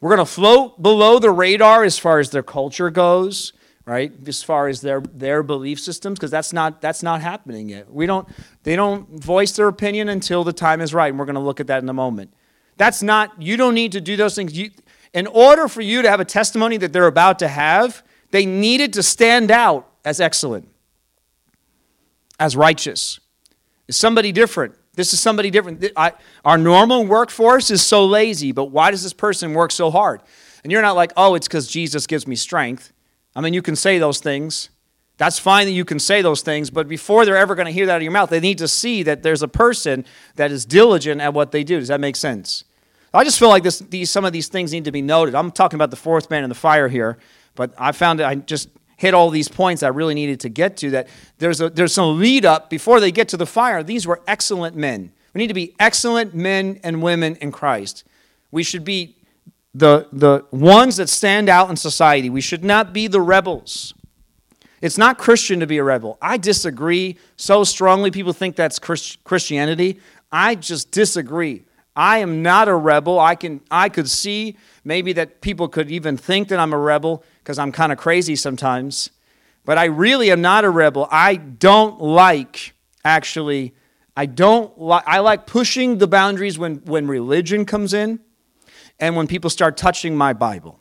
[0.00, 3.52] We're going to float below the radar as far as their culture goes,
[3.86, 4.12] right?
[4.26, 7.90] As far as their, their belief systems, because that's not, that's not happening yet.
[7.90, 8.28] We don't,
[8.64, 11.60] they don't voice their opinion until the time is right, and we're going to look
[11.60, 12.34] at that in a moment.
[12.76, 14.58] That's not, you don't need to do those things.
[14.58, 14.70] You,
[15.14, 18.92] in order for you to have a testimony that they're about to have, they needed
[18.94, 20.68] to stand out as excellent,
[22.40, 23.20] as righteous,
[23.88, 24.74] as somebody different.
[24.94, 25.84] This is somebody different.
[25.96, 26.12] I,
[26.44, 30.20] our normal workforce is so lazy, but why does this person work so hard?
[30.62, 32.92] And you're not like, oh, it's because Jesus gives me strength.
[33.34, 34.70] I mean, you can say those things.
[35.18, 37.86] That's fine that you can say those things, but before they're ever going to hear
[37.86, 40.04] that out of your mouth, they need to see that there's a person
[40.36, 41.78] that is diligent at what they do.
[41.78, 42.64] Does that make sense?
[43.14, 45.34] I just feel like this, these, some of these things need to be noted.
[45.34, 47.18] I'm talking about the fourth man in the fire here,
[47.54, 50.76] but I found that I just hit all these points I really needed to get
[50.78, 50.90] to.
[50.90, 53.82] That there's, a, there's some lead up before they get to the fire.
[53.82, 55.12] These were excellent men.
[55.34, 58.04] We need to be excellent men and women in Christ.
[58.50, 59.16] We should be
[59.74, 62.30] the, the ones that stand out in society.
[62.30, 63.94] We should not be the rebels.
[64.80, 66.18] It's not Christian to be a rebel.
[66.20, 68.10] I disagree so strongly.
[68.10, 70.00] People think that's Christ- Christianity.
[70.30, 71.64] I just disagree.
[71.94, 73.18] I am not a rebel.
[73.20, 77.22] I, can, I could see maybe that people could even think that I'm a rebel
[77.38, 79.10] because I'm kind of crazy sometimes.
[79.64, 81.06] But I really am not a rebel.
[81.10, 82.74] I don't like,
[83.04, 83.74] actually,
[84.16, 88.20] I don't like, I like pushing the boundaries when, when religion comes in
[88.98, 90.80] and when people start touching my Bible.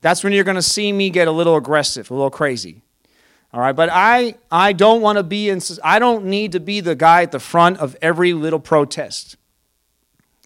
[0.00, 2.82] That's when you're going to see me get a little aggressive, a little crazy.
[3.52, 6.80] All right, but I, I don't want to be in, I don't need to be
[6.80, 9.36] the guy at the front of every little protest.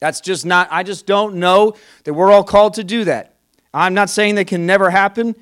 [0.01, 3.35] That's just not, I just don't know that we're all called to do that.
[3.75, 5.35] I'm not saying that can never happen,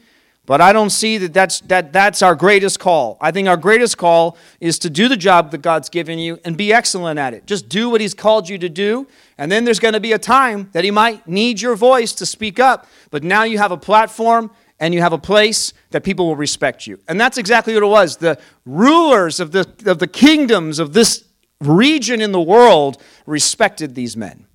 [0.46, 3.18] but I don't see that that's, that that's our greatest call.
[3.20, 6.56] I think our greatest call is to do the job that God's given you and
[6.56, 7.46] be excellent at it.
[7.46, 9.06] Just do what He's called you to do,
[9.38, 12.26] and then there's going to be a time that He might need your voice to
[12.26, 12.86] speak up.
[13.10, 16.86] But now you have a platform and you have a place that people will respect
[16.86, 17.00] you.
[17.08, 18.18] And that's exactly what it was.
[18.18, 21.24] The rulers of the, of the kingdoms of this
[21.60, 24.45] region in the world respected these men.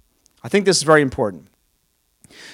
[0.44, 1.48] I think this is very important.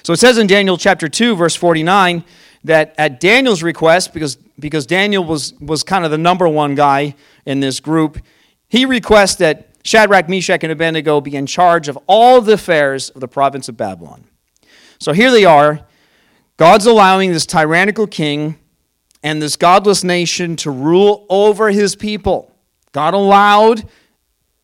[0.04, 2.24] So it says in Daniel chapter 2, verse 49,
[2.64, 7.16] that at Daniel's request, because, because Daniel was, was kind of the number one guy
[7.46, 8.20] in this group,
[8.68, 13.22] he requests that Shadrach, Meshach, and Abednego be in charge of all the affairs of
[13.22, 14.26] the province of Babylon.
[15.00, 15.82] So here they are.
[16.58, 18.58] God's allowing this tyrannical king
[19.24, 22.52] and this godless nation to rule over his people.
[22.92, 23.88] God allowed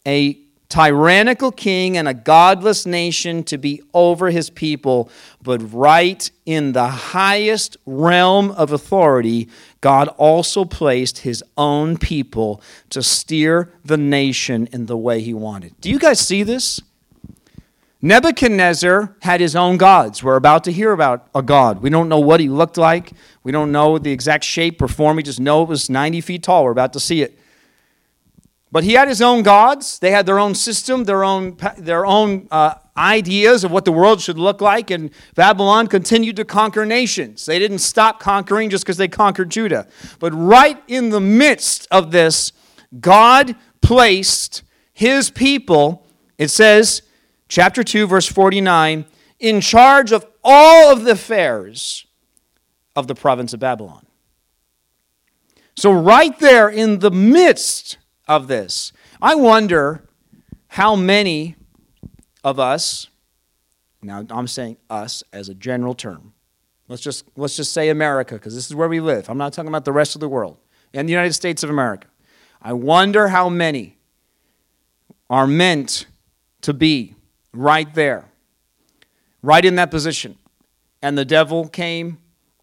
[0.06, 0.43] a
[0.74, 5.08] tyrannical king and a godless nation to be over his people,
[5.40, 9.48] but right in the highest realm of authority,
[9.82, 12.60] God also placed his own people
[12.90, 15.80] to steer the nation in the way he wanted.
[15.80, 16.82] Do you guys see this?
[18.02, 20.24] Nebuchadnezzar had his own gods.
[20.24, 21.84] We're about to hear about a god.
[21.84, 23.14] We don't know what he looked like.
[23.44, 25.18] We don't know the exact shape or form.
[25.18, 26.64] We just know it was 90 feet tall.
[26.64, 27.38] We're about to see it.
[28.74, 30.00] But he had his own gods.
[30.00, 34.20] They had their own system, their own, their own uh, ideas of what the world
[34.20, 34.90] should look like.
[34.90, 37.46] And Babylon continued to conquer nations.
[37.46, 39.86] They didn't stop conquering just because they conquered Judah.
[40.18, 42.52] But right in the midst of this,
[43.00, 46.08] God placed his people,
[46.40, 47.04] it says,
[47.50, 49.06] chapter 2, verse 49,
[49.40, 52.08] in charge of all of the affairs
[52.96, 54.08] of the province of Babylon.
[55.76, 57.98] So, right there in the midst
[58.36, 58.92] of this.
[59.22, 60.04] I wonder
[60.68, 61.56] how many
[62.44, 63.08] of us,
[64.02, 66.34] now I'm saying us as a general term,
[66.88, 69.30] let's just, let's just say America, because this is where we live.
[69.30, 70.58] I'm not talking about the rest of the world,
[70.94, 72.08] and the United States of America.
[72.62, 73.98] I wonder how many
[75.30, 76.06] are meant
[76.62, 77.16] to be
[77.54, 78.26] right there,
[79.42, 80.38] right in that position.
[81.02, 82.20] And the devil came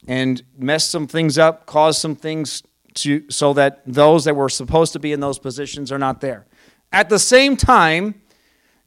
[0.09, 2.63] and messed some things up, caused some things
[2.95, 6.47] to, so that those that were supposed to be in those positions are not there.
[6.93, 8.21] At the same time,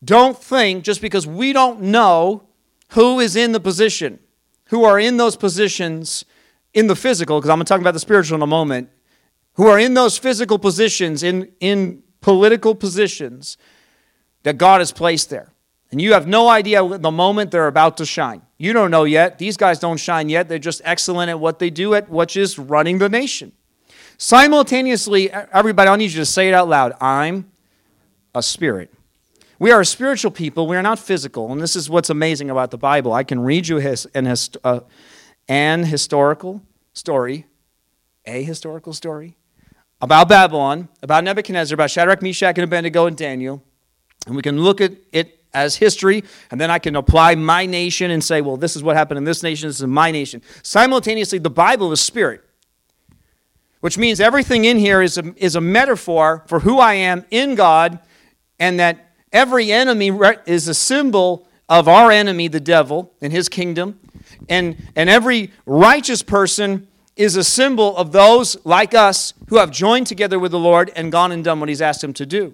[0.04, 2.44] don't think just because we don't know
[2.90, 4.20] who is in the position,
[4.66, 6.26] who are in those positions
[6.74, 8.90] in the physical, because I'm going to talk about the spiritual in a moment,
[9.54, 13.58] who are in those physical positions, in, in political positions
[14.44, 15.54] that God has placed there.
[15.92, 18.42] And you have no idea the moment they're about to shine.
[18.58, 19.38] You don't know yet.
[19.38, 20.50] These guys don't shine yet.
[20.50, 23.52] They're just excellent at what they do, at which is running the nation.
[24.24, 27.52] Simultaneously, everybody, I need you to say it out loud I'm
[28.34, 28.90] a spirit.
[29.60, 30.66] We are a spiritual people.
[30.66, 31.52] We are not physical.
[31.52, 33.12] And this is what's amazing about the Bible.
[33.12, 34.34] I can read you an,
[34.64, 34.80] uh,
[35.50, 36.62] an historical
[36.94, 37.48] story,
[38.26, 39.36] a historical story
[40.00, 43.62] about Babylon, about Nebuchadnezzar, about Shadrach, Meshach, and Abednego, and Daniel.
[44.26, 48.10] And we can look at it as history, and then I can apply my nation
[48.10, 50.42] and say, well, this is what happened in this nation, this is my nation.
[50.62, 52.43] Simultaneously, the Bible is spirit
[53.84, 57.54] which means everything in here is a, is a metaphor for who I am in
[57.54, 58.00] God,
[58.58, 60.10] and that every enemy
[60.46, 64.00] is a symbol of our enemy, the devil, and his kingdom.
[64.48, 70.08] And, and every righteous person is a symbol of those like us who have joined
[70.08, 72.54] together with the Lord and gone and done what he's asked them to do.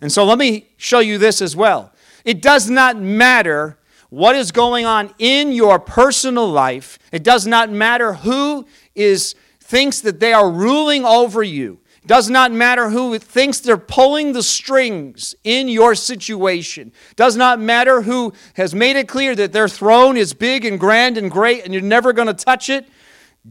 [0.00, 1.92] And so let me show you this as well.
[2.24, 3.78] It does not matter
[4.10, 8.66] what is going on in your personal life, it does not matter who
[8.96, 9.36] is
[9.68, 11.78] thinks that they are ruling over you.
[12.06, 16.90] Does not matter who thinks they're pulling the strings in your situation.
[17.16, 21.18] Does not matter who has made it clear that their throne is big and grand
[21.18, 22.88] and great and you're never going to touch it.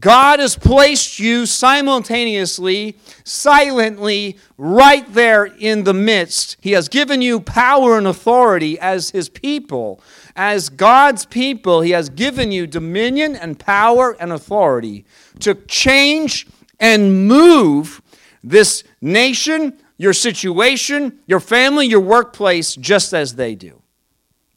[0.00, 6.56] God has placed you simultaneously, silently, right there in the midst.
[6.60, 10.00] He has given you power and authority as His people.
[10.36, 15.04] As God's people, He has given you dominion and power and authority
[15.40, 16.46] to change
[16.80, 18.02] and move
[18.42, 23.82] this nation, your situation, your family, your workplace, just as they do.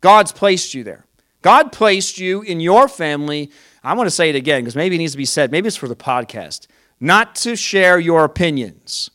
[0.02, 1.06] God's placed you there.
[1.42, 3.52] God placed you in your family.
[3.84, 5.52] I want to say it again because maybe it needs to be said.
[5.52, 6.68] Maybe it's for the podcast.
[7.00, 9.10] Not to share your opinions,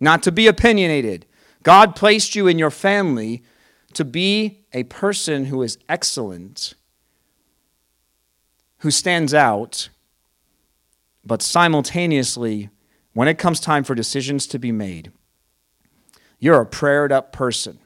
[0.00, 1.26] not to be opinionated.
[1.62, 3.42] God placed you in your family
[3.92, 6.74] to be a person who is excellent,
[8.78, 9.90] who stands out,
[11.26, 12.70] but simultaneously,
[13.12, 15.10] when it comes time for decisions to be made,
[16.38, 17.78] you're a prayered up person.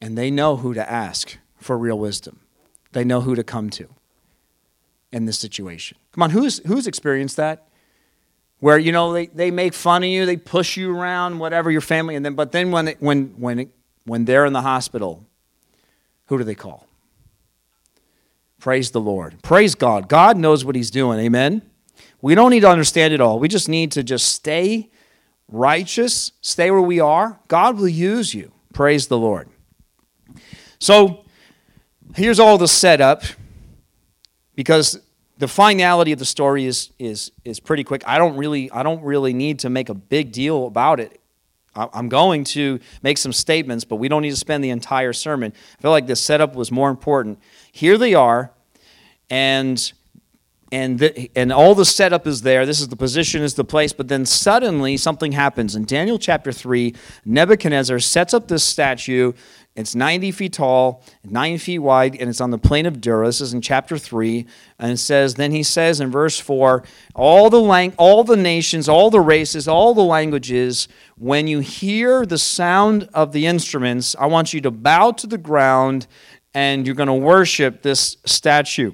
[0.00, 2.40] And they know who to ask for real wisdom.
[2.92, 3.88] They know who to come to
[5.12, 5.98] in this situation.
[6.12, 7.68] Come on, who's, who's experienced that?
[8.60, 11.80] Where, you know, they, they make fun of you, they push you around, whatever, your
[11.80, 13.70] family, and then, but then when, it, when, when, it,
[14.04, 15.26] when they're in the hospital,
[16.26, 16.86] who do they call?
[18.58, 19.42] Praise the Lord.
[19.42, 20.08] Praise God.
[20.08, 21.20] God knows what He's doing.
[21.20, 21.60] Amen.
[22.24, 23.38] We don't need to understand it all.
[23.38, 24.88] We just need to just stay
[25.46, 27.38] righteous, stay where we are.
[27.48, 28.50] God will use you.
[28.72, 29.46] Praise the Lord.
[30.78, 31.26] So
[32.16, 33.24] here's all the setup.
[34.54, 34.98] because
[35.36, 38.02] the finality of the story is, is, is pretty quick.
[38.06, 41.20] I don't, really, I don't really need to make a big deal about it.
[41.76, 45.52] I'm going to make some statements, but we don't need to spend the entire sermon.
[45.78, 47.38] I feel like the setup was more important.
[47.70, 48.50] Here they are,
[49.28, 49.92] and
[50.72, 52.66] and the, and all the setup is there.
[52.66, 53.92] This is the position, is the place.
[53.92, 56.94] But then suddenly something happens in Daniel chapter three.
[57.24, 59.32] Nebuchadnezzar sets up this statue.
[59.76, 63.26] It's 90 feet tall, 9 feet wide, and it's on the plain of Dura.
[63.26, 64.46] This is in chapter 3.
[64.78, 66.84] And it says, then he says in verse 4
[67.16, 70.86] all the, lang- all the nations, all the races, all the languages,
[71.16, 75.38] when you hear the sound of the instruments, I want you to bow to the
[75.38, 76.06] ground
[76.54, 78.92] and you're going to worship this statue.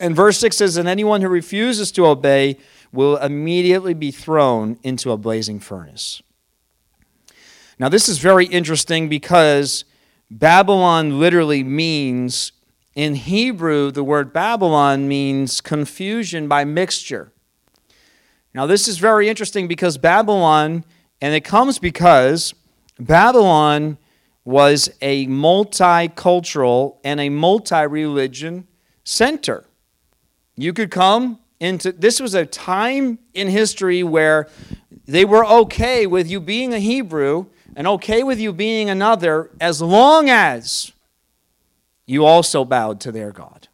[0.00, 2.58] And verse 6 says, And anyone who refuses to obey
[2.92, 6.22] will immediately be thrown into a blazing furnace.
[7.78, 9.84] Now, this is very interesting because
[10.30, 12.52] Babylon literally means,
[12.94, 17.32] in Hebrew, the word Babylon means confusion by mixture.
[18.52, 20.84] Now, this is very interesting because Babylon,
[21.20, 22.54] and it comes because
[23.00, 23.98] Babylon
[24.44, 28.68] was a multicultural and a multi religion
[29.02, 29.64] center.
[30.56, 34.48] You could come into this was a time in history where
[35.06, 37.46] they were okay with you being a Hebrew
[37.76, 40.92] and okay with you being another as long as
[42.06, 43.68] you also bowed to their God.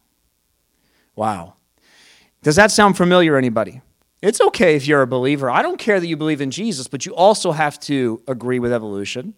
[1.15, 1.55] Wow.
[2.41, 3.81] Does that sound familiar, anybody?
[4.21, 5.49] It's okay if you're a believer.
[5.49, 8.71] I don't care that you believe in Jesus, but you also have to agree with
[8.71, 9.33] evolution.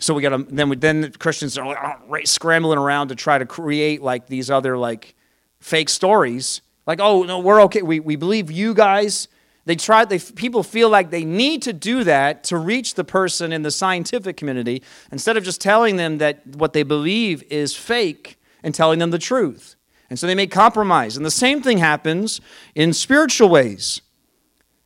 [0.00, 3.38] So we got to then we, then Christians are like, oh, scrambling around to try
[3.38, 5.15] to create like these other like
[5.60, 6.60] fake stories.
[6.86, 7.82] Like, oh no, we're okay.
[7.82, 9.28] We we believe you guys
[9.66, 13.52] they try, they, people feel like they need to do that to reach the person
[13.52, 18.38] in the scientific community instead of just telling them that what they believe is fake
[18.62, 19.74] and telling them the truth.
[20.08, 21.16] And so they make compromise.
[21.16, 22.40] And the same thing happens
[22.76, 24.00] in spiritual ways.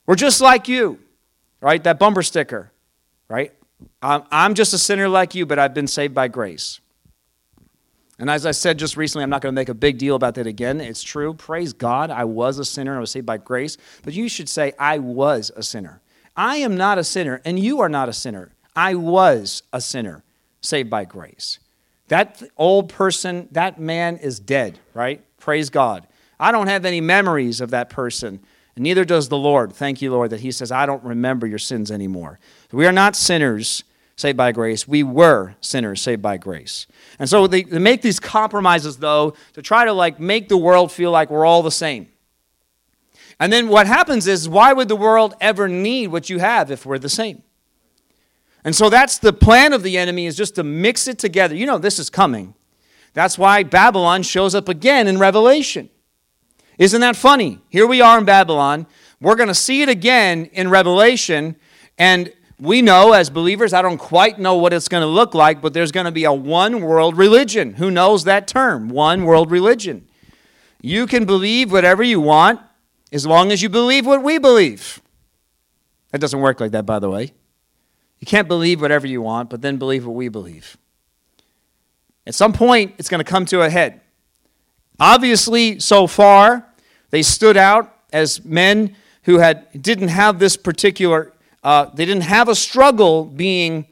[0.07, 0.99] We're just like you,
[1.61, 1.85] right?
[1.85, 2.73] That bumper sticker,
[3.29, 3.53] right?
[4.03, 6.81] I'm just a sinner like you, but I've been saved by grace.
[8.21, 10.35] And as I said just recently, I'm not going to make a big deal about
[10.35, 10.79] that again.
[10.79, 11.33] It's true.
[11.33, 12.11] Praise God.
[12.11, 12.99] I was a sinner.
[12.99, 13.79] I was saved by grace.
[14.03, 16.03] But you should say, I was a sinner.
[16.37, 18.53] I am not a sinner, and you are not a sinner.
[18.77, 20.23] I was a sinner,
[20.61, 21.59] saved by grace.
[22.09, 25.25] That old person, that man is dead, right?
[25.39, 26.07] Praise God.
[26.39, 28.41] I don't have any memories of that person,
[28.77, 29.73] and neither does the Lord.
[29.73, 32.39] Thank you, Lord, that He says, I don't remember your sins anymore.
[32.71, 33.83] We are not sinners
[34.21, 34.87] saved by grace.
[34.87, 36.87] We were sinners saved by grace.
[37.19, 40.93] And so they, they make these compromises, though, to try to like make the world
[40.93, 42.09] feel like we're all the same.
[43.41, 46.85] And then what happens is, why would the world ever need what you have if
[46.85, 47.43] we're the same?
[48.63, 51.55] And so that's the plan of the enemy is just to mix it together.
[51.55, 52.55] You know this is coming.
[53.15, 55.89] That's why Babylon shows up again in Revelation.
[56.79, 57.61] Isn't that funny?
[57.71, 58.87] Here we are in Babylon.
[59.21, 61.57] We're going to see it again in Revelation.
[61.99, 65.63] And we know as believers, I don't quite know what it's going to look like,
[65.63, 67.75] but there's going to be a one world religion.
[67.75, 68.89] Who knows that term?
[68.91, 70.07] One world religion.
[70.83, 72.61] You can believe whatever you want
[73.13, 75.01] as long as you believe what we believe.
[76.11, 77.33] That doesn't work like that, by the way.
[78.19, 80.77] You can't believe whatever you want, but then believe what we believe.
[82.27, 84.03] At some point, it's going to come to a head.
[84.99, 86.67] Obviously, so far,
[87.09, 91.33] they stood out as men who had, didn't have this particular
[91.63, 93.87] uh, they didn't have a struggle being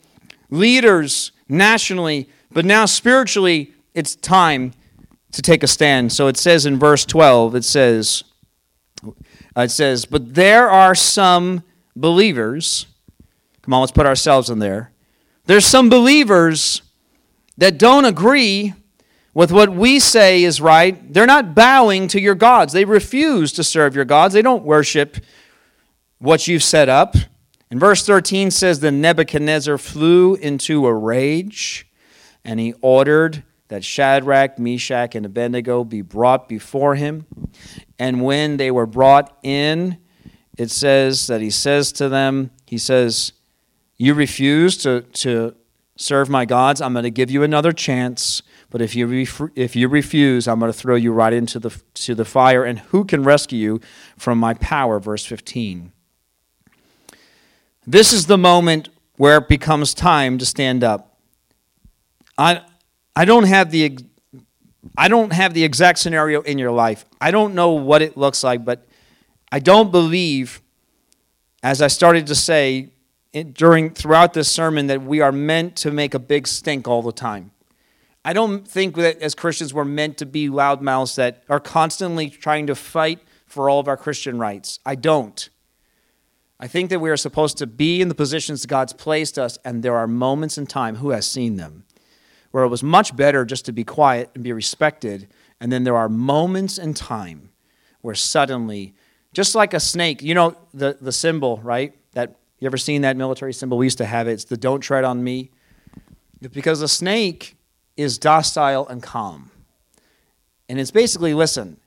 [0.50, 4.72] leaders nationally, but now spiritually, it's time
[5.32, 6.12] to take a stand.
[6.12, 8.24] So it says in verse 12, it says,
[9.04, 11.62] uh, it says, but there are some
[11.94, 12.86] believers.
[13.62, 14.92] Come on, let's put ourselves in there.
[15.44, 16.82] There's some believers
[17.58, 18.74] that don't agree
[19.34, 21.12] with what we say is right.
[21.12, 22.72] They're not bowing to your gods.
[22.72, 24.34] They refuse to serve your gods.
[24.34, 25.18] They don't worship
[26.18, 27.14] what you've set up.
[27.70, 31.86] And verse 13 says, Then Nebuchadnezzar flew into a rage,
[32.44, 37.26] and he ordered that Shadrach, Meshach, and Abednego be brought before him.
[37.98, 39.98] And when they were brought in,
[40.56, 43.32] it says that he says to them, He says,
[43.98, 45.54] You refuse to, to
[45.96, 46.80] serve my gods.
[46.80, 48.42] I'm going to give you another chance.
[48.70, 51.70] But if you, ref- if you refuse, I'm going to throw you right into the,
[51.94, 52.64] to the fire.
[52.64, 53.80] And who can rescue you
[54.16, 54.98] from my power?
[54.98, 55.92] Verse 15.
[57.90, 61.16] This is the moment where it becomes time to stand up.
[62.36, 62.60] I,
[63.16, 63.98] I don't have the
[64.98, 67.06] I don't have the exact scenario in your life.
[67.18, 68.86] I don't know what it looks like, but
[69.50, 70.60] I don't believe,
[71.62, 72.90] as I started to say
[73.54, 77.10] during throughout this sermon, that we are meant to make a big stink all the
[77.10, 77.52] time.
[78.22, 82.66] I don't think that as Christians we're meant to be loudmouths that are constantly trying
[82.66, 84.78] to fight for all of our Christian rights.
[84.84, 85.48] I don't.
[86.60, 89.82] I think that we are supposed to be in the positions God's placed us, and
[89.82, 91.84] there are moments in time, who has seen them,
[92.50, 95.28] where it was much better just to be quiet and be respected.
[95.60, 97.50] And then there are moments in time
[98.00, 98.94] where suddenly,
[99.32, 101.94] just like a snake, you know the, the symbol, right?
[102.12, 103.78] That you ever seen that military symbol?
[103.78, 104.32] We used to have it.
[104.32, 105.50] It's the don't tread on me.
[106.40, 107.56] Because a snake
[107.96, 109.50] is docile and calm.
[110.68, 111.78] And it's basically, listen,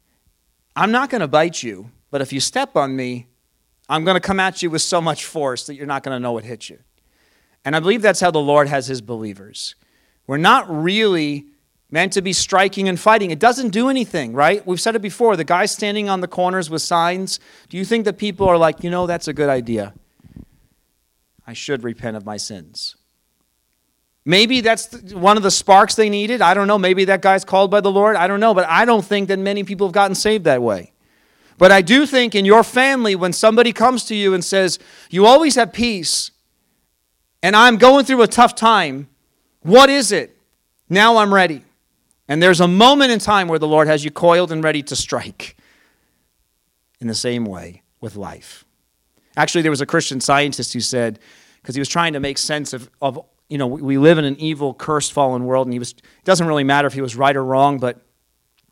[0.76, 3.28] I'm not going to bite you, but if you step on me,
[3.92, 6.20] I'm going to come at you with so much force that you're not going to
[6.20, 6.80] know what hit you.
[7.66, 9.76] And I believe that's how the Lord has his believers.
[10.28, 11.48] We're not really
[11.90, 13.32] meant to be striking and fighting.
[13.32, 14.66] It doesn't do anything, right?
[14.66, 15.36] We've said it before.
[15.36, 18.82] The guy standing on the corners with signs, do you think that people are like,
[18.82, 19.94] you know, that's a good idea?
[21.46, 22.96] I should repent of my sins.
[24.24, 26.42] Maybe that's one of the sparks they needed.
[26.42, 26.78] I don't know.
[26.78, 28.16] Maybe that guy's called by the Lord.
[28.16, 28.54] I don't know.
[28.54, 30.94] But I don't think that many people have gotten saved that way.
[31.58, 34.80] But I do think in your family, when somebody comes to you and says,
[35.10, 36.32] You always have peace,
[37.44, 39.08] and I'm going through a tough time,
[39.62, 40.38] what is it?
[40.90, 41.64] Now I'm ready.
[42.28, 44.96] And there's a moment in time where the Lord has you coiled and ready to
[44.96, 45.58] strike.
[47.00, 48.64] In the same way with life.
[49.36, 51.20] Actually, there was a Christian scientist who said,
[51.62, 54.36] because he was trying to make sense of, of, you know, we live in an
[54.40, 57.36] evil, cursed, fallen world, and he was, it doesn't really matter if he was right
[57.36, 58.02] or wrong, but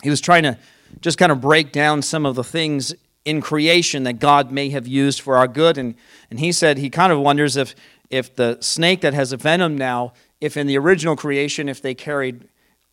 [0.04, 0.58] he was trying to
[1.02, 2.94] just kind of break down some of the things
[3.26, 5.78] in creation that God may have used for our good.
[5.78, 5.96] And,
[6.30, 7.76] and he said he kind of wonders if,
[8.10, 11.94] if the snake that has a venom now, if in the original creation, if they
[11.94, 12.48] carried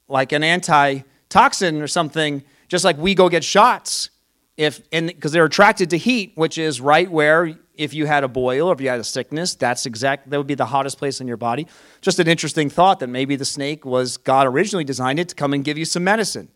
[0.08, 4.10] like an antitoxin or something, just like we go get shots,
[4.56, 8.68] if because they're attracted to heat, which is right where if you had a boil
[8.68, 11.28] or if you had a sickness, that's exact that would be the hottest place in
[11.28, 11.66] your body.
[12.00, 15.52] Just an interesting thought that maybe the snake was God originally designed it to come
[15.52, 16.48] and give you some medicine.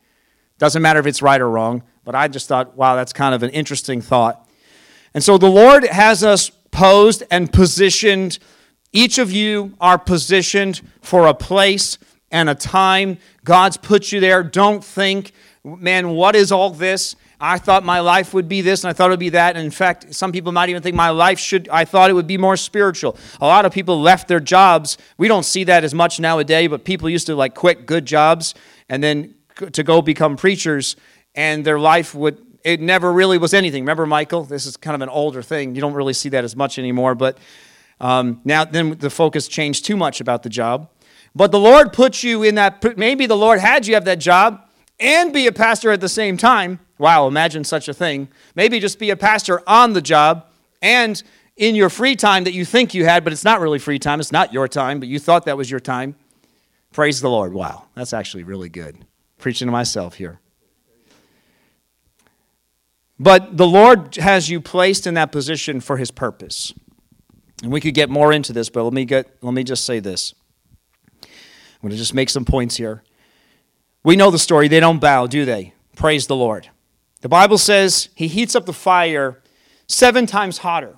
[0.61, 3.43] Doesn't matter if it's right or wrong, but I just thought, wow, that's kind of
[3.43, 4.47] an interesting thought.
[5.15, 8.39] And so the Lord has us posed and positioned.
[8.93, 11.97] Each of you are positioned for a place
[12.31, 13.17] and a time.
[13.43, 14.43] God's put you there.
[14.43, 15.33] Don't think,
[15.65, 17.17] man, what is all this?
[17.41, 19.57] I thought my life would be this and I thought it would be that.
[19.57, 22.27] And in fact, some people might even think my life should, I thought it would
[22.27, 23.17] be more spiritual.
[23.41, 24.99] A lot of people left their jobs.
[25.17, 28.55] We don't see that as much nowadays, but people used to like quit good jobs
[28.91, 29.37] and then
[29.73, 30.97] to go become preachers,
[31.35, 33.83] and their life would it never really was anything.
[33.83, 34.45] Remember, Michael?
[34.45, 35.75] This is kind of an older thing.
[35.75, 37.15] You don't really see that as much anymore.
[37.15, 37.39] But
[38.01, 40.91] um, now, then the focus changed too much about the job.
[41.35, 42.99] But the Lord put you in that.
[42.99, 44.67] Maybe the Lord had you have that job
[44.99, 46.81] and be a pastor at the same time.
[46.99, 48.29] Wow, imagine such a thing.
[48.55, 50.47] Maybe just be a pastor on the job
[50.83, 51.23] and
[51.57, 54.21] in your free time that you think you had, but it's not really free time.
[54.21, 56.15] It's not your time, but you thought that was your time.
[56.93, 57.55] Praise the Lord.
[57.55, 58.99] Wow, that's actually really good
[59.41, 60.41] preaching to myself here.
[63.19, 66.73] But the Lord has you placed in that position for his purpose.
[67.63, 70.01] And we could get more into this, but let me get let me just say
[70.01, 70.35] this.
[71.23, 73.03] I'm going to just make some points here.
[74.03, 74.69] We know the story.
[74.69, 75.75] They don't bow, do they?
[75.97, 76.69] Praise the Lord.
[77.21, 79.43] The Bible says he heats up the fire
[79.87, 80.97] seven times hotter.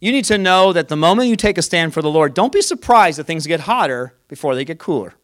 [0.00, 2.52] You need to know that the moment you take a stand for the Lord, don't
[2.52, 5.14] be surprised that things get hotter before they get cooler.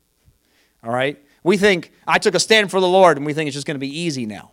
[0.84, 1.20] All right?
[1.42, 3.76] We think, I took a stand for the Lord, and we think it's just going
[3.76, 4.52] to be easy now.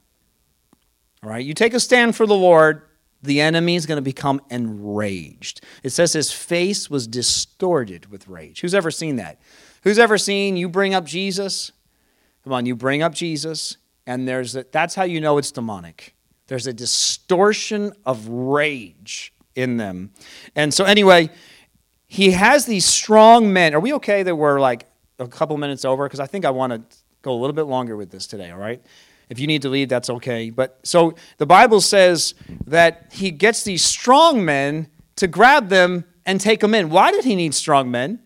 [1.23, 1.43] All right?
[1.43, 2.83] You take a stand for the Lord,
[3.21, 5.61] the enemy is going to become enraged.
[5.83, 8.61] It says his face was distorted with rage.
[8.61, 9.39] Who's ever seen that?
[9.83, 11.71] Who's ever seen you bring up Jesus?
[12.43, 16.15] Come on, you bring up Jesus, and there's a, that's how you know it's demonic.
[16.47, 20.11] There's a distortion of rage in them.
[20.55, 21.31] And so, anyway,
[22.07, 23.73] he has these strong men.
[23.73, 24.85] Are we okay that we're like
[25.19, 27.95] a couple minutes over because I think I want to go a little bit longer
[27.95, 28.81] with this today, all right?
[29.29, 30.49] If you need to leave, that's okay.
[30.49, 32.35] But so the Bible says
[32.67, 36.89] that he gets these strong men to grab them and take them in.
[36.89, 38.19] Why did he need strong men?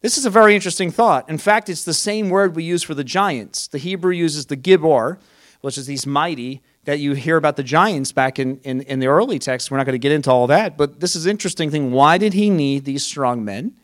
[0.00, 1.28] This is a very interesting thought.
[1.28, 3.66] In fact, it's the same word we use for the giants.
[3.66, 5.18] The Hebrew uses the gibor,
[5.60, 9.08] which is these mighty, that you hear about the giants back in, in, in the
[9.08, 9.70] early text.
[9.70, 11.90] We're not going to get into all that, but this is interesting thing.
[11.90, 13.74] Why did he need these strong men?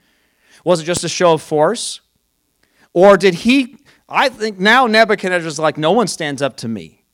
[0.65, 2.01] Was it just a show of force?
[2.95, 3.77] Or did he,
[4.09, 7.05] I think now Nebuchadnezzar's like, no one stands up to me.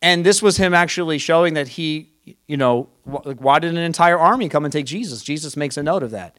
[0.00, 2.12] And this was him actually showing that he,
[2.46, 5.22] you know, why did an entire army come and take Jesus?
[5.22, 6.38] Jesus makes a note of that.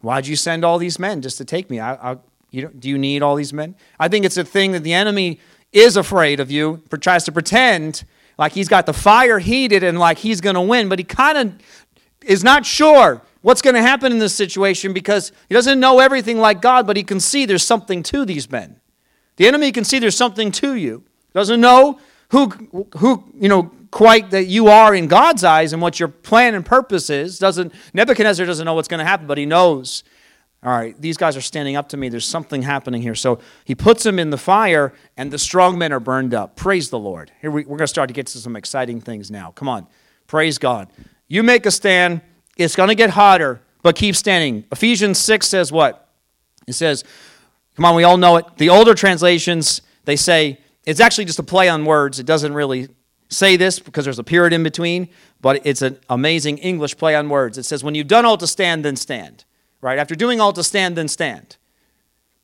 [0.00, 1.80] Why'd you send all these men just to take me?
[1.80, 2.16] I, I,
[2.50, 3.76] you do you need all these men?
[3.98, 5.40] I think it's a thing that the enemy
[5.72, 8.04] is afraid of you, tries to pretend
[8.38, 11.38] like he's got the fire heated and like he's going to win, but he kind
[11.38, 11.54] of
[12.24, 16.38] is not sure what's going to happen in this situation because he doesn't know everything
[16.38, 18.80] like God, but he can see there's something to these men.
[19.36, 21.04] The enemy can see there's something to you.
[21.32, 22.48] Doesn't know who,
[22.96, 26.64] who you know, quite that you are in God's eyes and what your plan and
[26.64, 27.38] purpose is.
[27.38, 30.02] Doesn't Nebuchadnezzar doesn't know what's going to happen, but he knows.
[30.62, 32.08] All right, these guys are standing up to me.
[32.08, 33.14] There's something happening here.
[33.14, 36.56] So he puts them in the fire, and the strong men are burned up.
[36.56, 37.30] Praise the Lord.
[37.40, 39.52] Here we, we're going to start to get to some exciting things now.
[39.52, 39.86] Come on.
[40.26, 40.88] Praise God.
[41.28, 42.20] You make a stand.
[42.56, 44.64] It's going to get hotter, but keep standing.
[44.72, 46.08] Ephesians 6 says what?
[46.66, 47.04] It says,
[47.76, 48.56] come on, we all know it.
[48.56, 52.18] The older translations, they say, it's actually just a play on words.
[52.18, 52.88] It doesn't really
[53.28, 55.08] say this because there's a period in between,
[55.40, 57.58] but it's an amazing English play on words.
[57.58, 59.44] It says, when you've done all to stand, then stand.
[59.80, 59.98] Right?
[59.98, 61.56] After doing all to stand, then stand.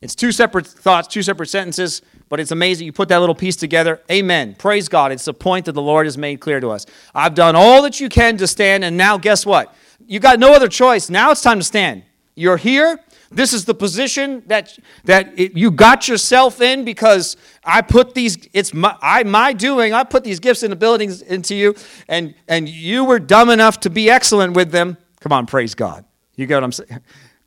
[0.00, 2.86] It's two separate thoughts, two separate sentences, but it's amazing.
[2.86, 4.00] You put that little piece together.
[4.10, 4.56] Amen.
[4.58, 5.12] Praise God.
[5.12, 6.86] It's the point that the Lord has made clear to us.
[7.14, 9.74] I've done all that you can to stand, and now guess what?
[10.12, 11.08] You got no other choice.
[11.08, 12.02] Now it's time to stand.
[12.34, 13.00] You're here.
[13.30, 18.46] This is the position that that it, you got yourself in because I put these.
[18.52, 19.94] It's my I my doing.
[19.94, 21.74] I put these gifts and abilities into you,
[22.08, 24.98] and and you were dumb enough to be excellent with them.
[25.20, 26.04] Come on, praise God.
[26.36, 27.00] You get what I'm saying?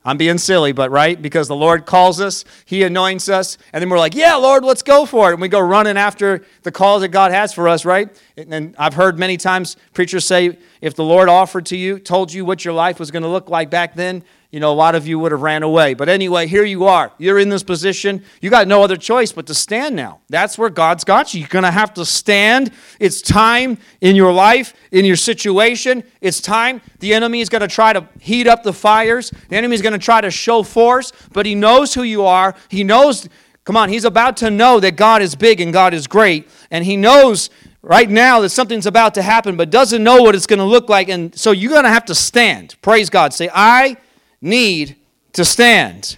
[0.05, 1.19] I'm being silly, but right?
[1.19, 4.83] Because the Lord calls us, He anoints us, and then we're like, yeah, Lord, let's
[4.83, 5.33] go for it.
[5.33, 8.15] And we go running after the call that God has for us, right?
[8.37, 12.45] And I've heard many times preachers say, if the Lord offered to you, told you
[12.45, 14.23] what your life was going to look like back then,
[14.55, 15.95] you know, a lot of you would have ran away.
[15.95, 17.11] But anyway, here you are.
[17.17, 18.23] You're in this position.
[18.39, 20.21] You got no other choice but to stand now.
[20.29, 21.41] That's where God's got you.
[21.41, 22.71] You're going to have to stand.
[22.97, 26.05] It's time in your life, in your situation.
[26.21, 26.79] It's time.
[26.99, 29.29] The enemy is going to try to heat up the fires.
[29.49, 32.55] The enemy is going to try to show force, but he knows who you are.
[32.69, 33.27] He knows,
[33.65, 36.47] come on, he's about to know that God is big and God is great.
[36.71, 37.49] And he knows
[37.81, 40.87] right now that something's about to happen, but doesn't know what it's going to look
[40.87, 41.09] like.
[41.09, 42.77] And so you're going to have to stand.
[42.81, 43.33] Praise God.
[43.33, 43.97] Say, I
[44.41, 44.95] need
[45.33, 46.17] to stand.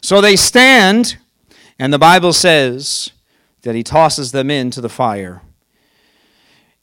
[0.00, 1.16] So they stand,
[1.78, 3.10] and the Bible says
[3.62, 5.42] that he tosses them into the fire.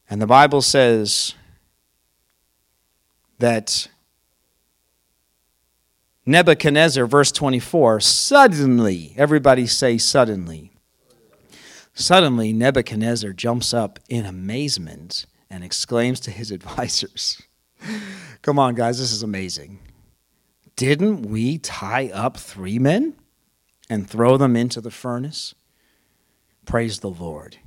[0.10, 1.36] And the Bible says
[3.38, 3.88] that
[6.26, 10.72] Nebuchadnezzar, verse 24, suddenly, everybody say suddenly.
[11.94, 17.42] Suddenly, Nebuchadnezzar jumps up in amazement and exclaims to his advisors,
[18.42, 19.80] Come on, guys, this is amazing.
[20.80, 23.16] Didn't we tie up three men
[23.90, 25.54] and throw them into the furnace?
[26.66, 27.58] Praise the Lord.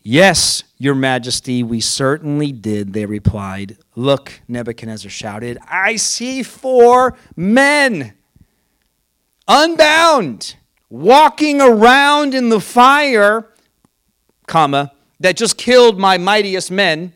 [0.00, 3.78] Yes, your majesty, we certainly did, they replied.
[3.94, 8.14] Look, Nebuchadnezzar shouted, I see four men
[9.46, 10.56] unbound
[10.90, 13.48] walking around in the fire,
[14.48, 17.12] comma, that just killed my mightiest men.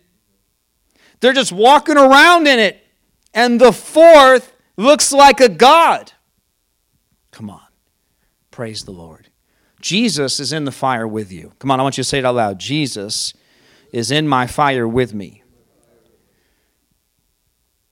[1.19, 2.87] They're just walking around in it.
[3.35, 6.13] And the fourth looks like a God.
[7.33, 7.61] Come on.
[8.51, 9.29] Praise the Lord.
[9.81, 11.53] Jesus is in the fire with you.
[11.59, 12.59] Come on, I want you to say it out loud.
[12.59, 13.35] Jesus
[13.93, 15.43] is in my fire with me.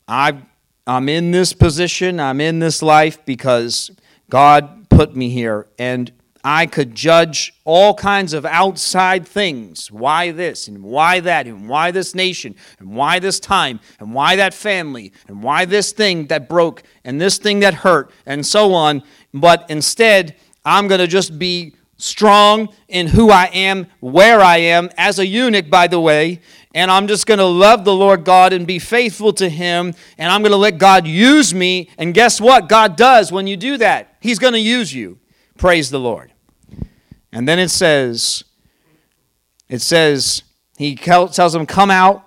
[0.08, 0.42] I,
[0.86, 3.90] I'm in this position, I'm in this life because
[4.30, 5.66] God put me here.
[5.78, 6.12] And
[6.48, 9.90] I could judge all kinds of outside things.
[9.90, 14.36] Why this and why that and why this nation and why this time and why
[14.36, 18.74] that family and why this thing that broke and this thing that hurt and so
[18.74, 19.02] on.
[19.34, 24.90] But instead, I'm going to just be strong in who I am, where I am,
[24.96, 26.42] as a eunuch, by the way.
[26.76, 29.94] And I'm just going to love the Lord God and be faithful to Him.
[30.16, 31.90] And I'm going to let God use me.
[31.98, 32.68] And guess what?
[32.68, 34.14] God does when you do that.
[34.20, 35.18] He's going to use you.
[35.58, 36.34] Praise the Lord.
[37.36, 38.44] And then it says,
[39.68, 40.42] it says,
[40.78, 42.26] he tells them, come out.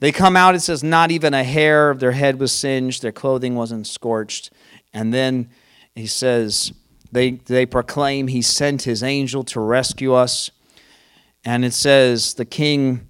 [0.00, 3.12] They come out, it says, not even a hair of their head was singed, their
[3.12, 4.50] clothing wasn't scorched.
[4.94, 5.50] And then
[5.94, 6.72] he says,
[7.12, 10.50] they, they proclaim he sent his angel to rescue us.
[11.44, 13.06] And it says, the king,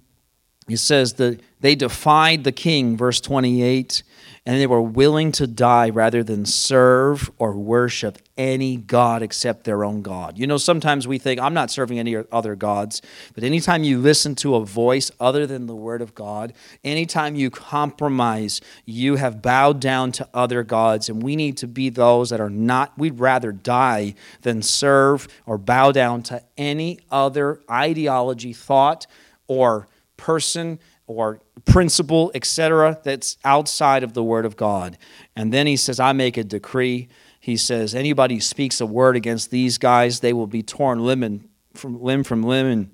[0.67, 4.03] it says, that they defied the king, verse 28
[4.49, 9.83] and they were willing to die rather than serve or worship any God except their
[9.83, 10.37] own God.
[10.37, 13.01] You know, sometimes we think, I'm not serving any other gods,
[13.35, 17.49] but anytime you listen to a voice other than the Word of God, anytime you
[17.49, 22.39] compromise, you have bowed down to other gods, and we need to be those that
[22.39, 29.05] are not, we'd rather die than serve or bow down to any other ideology, thought,
[29.47, 34.97] or person or principle, etc., that's outside of the Word of God.
[35.35, 37.09] And then he says, I make a decree.
[37.39, 41.49] He says, anybody who speaks a word against these guys, they will be torn limb
[41.73, 42.65] from limb from limb.
[42.67, 42.89] And,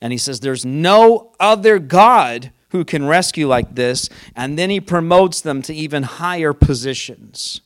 [0.00, 4.80] and he says, there's no other God who can rescue like this, and then he
[4.80, 7.60] promotes them to even higher positions.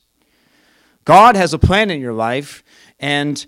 [1.04, 2.62] God has a plan in your life,
[3.00, 3.44] and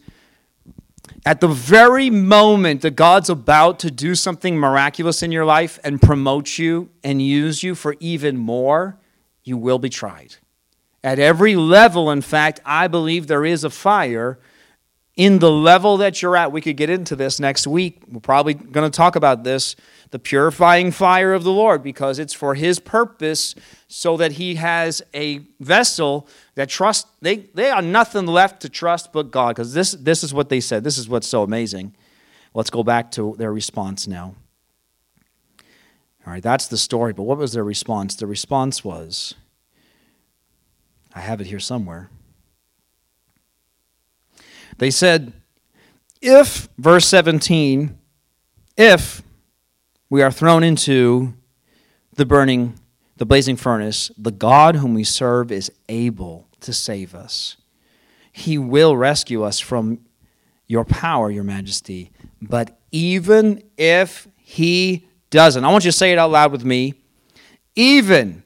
[1.25, 6.03] at the very moment that God's about to do something miraculous in your life and
[6.03, 8.99] promote you and use you for even more,
[9.45, 10.37] you will be tried.
[11.05, 14.39] At every level, in fact, I believe there is a fire
[15.17, 16.53] in the level that you're at.
[16.53, 18.03] We could get into this next week.
[18.11, 19.77] We're probably going to talk about this
[20.11, 23.55] the purifying fire of the Lord, because it's for His purpose
[23.89, 27.07] so that He has a vessel that trust.
[27.23, 30.61] They, they are nothing left to trust but God, because this, this is what they
[30.61, 30.85] said.
[30.85, 31.95] This is what's so amazing.
[32.53, 34.35] Let's go back to their response now.
[36.27, 38.15] All right, that's the story, but what was their response?
[38.15, 39.35] The response was
[41.15, 42.11] I have it here somewhere.
[44.79, 45.33] They said,
[46.21, 47.99] if, verse 17,
[48.77, 49.23] if
[50.09, 51.35] we are thrown into
[52.15, 52.79] the burning,
[53.17, 57.57] the blazing furnace, the God whom we serve is able to save us.
[58.31, 60.01] He will rescue us from
[60.67, 62.11] your power, your majesty.
[62.41, 66.95] But even if he doesn't, I want you to say it out loud with me.
[67.77, 68.43] Even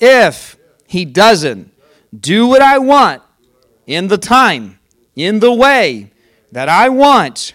[0.00, 0.56] if
[0.86, 1.72] he doesn't
[2.18, 3.22] do what I want
[3.86, 4.78] in the time,
[5.16, 6.12] in the way
[6.52, 7.54] that I want,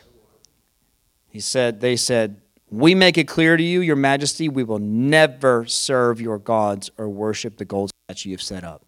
[1.30, 5.66] he said, they said, we make it clear to you, your majesty, we will never
[5.66, 8.84] serve your gods or worship the gold statue you've set up.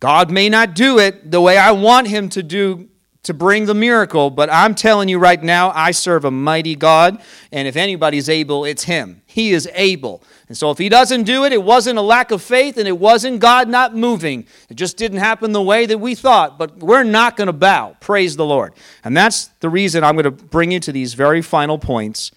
[0.00, 2.88] God may not do it the way I want him to do
[3.28, 7.20] to bring the miracle, but I'm telling you right now, I serve a mighty God,
[7.52, 9.20] and if anybody's able, it's him.
[9.26, 10.22] He is able.
[10.48, 12.98] And so if he doesn't do it, it wasn't a lack of faith and it
[12.98, 14.46] wasn't God not moving.
[14.70, 17.98] It just didn't happen the way that we thought, but we're not going to bow.
[18.00, 18.72] Praise the Lord.
[19.04, 22.32] And that's the reason I'm going to bring you to these very final points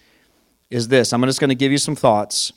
[0.68, 1.14] is this.
[1.14, 2.52] I'm just going to give you some thoughts.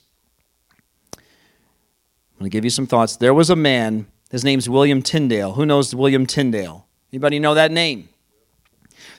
[1.14, 3.16] I'm going to give you some thoughts.
[3.16, 5.54] There was a man, his name's William Tyndale.
[5.54, 6.86] Who knows William Tyndale?
[7.14, 8.10] Anybody know that name?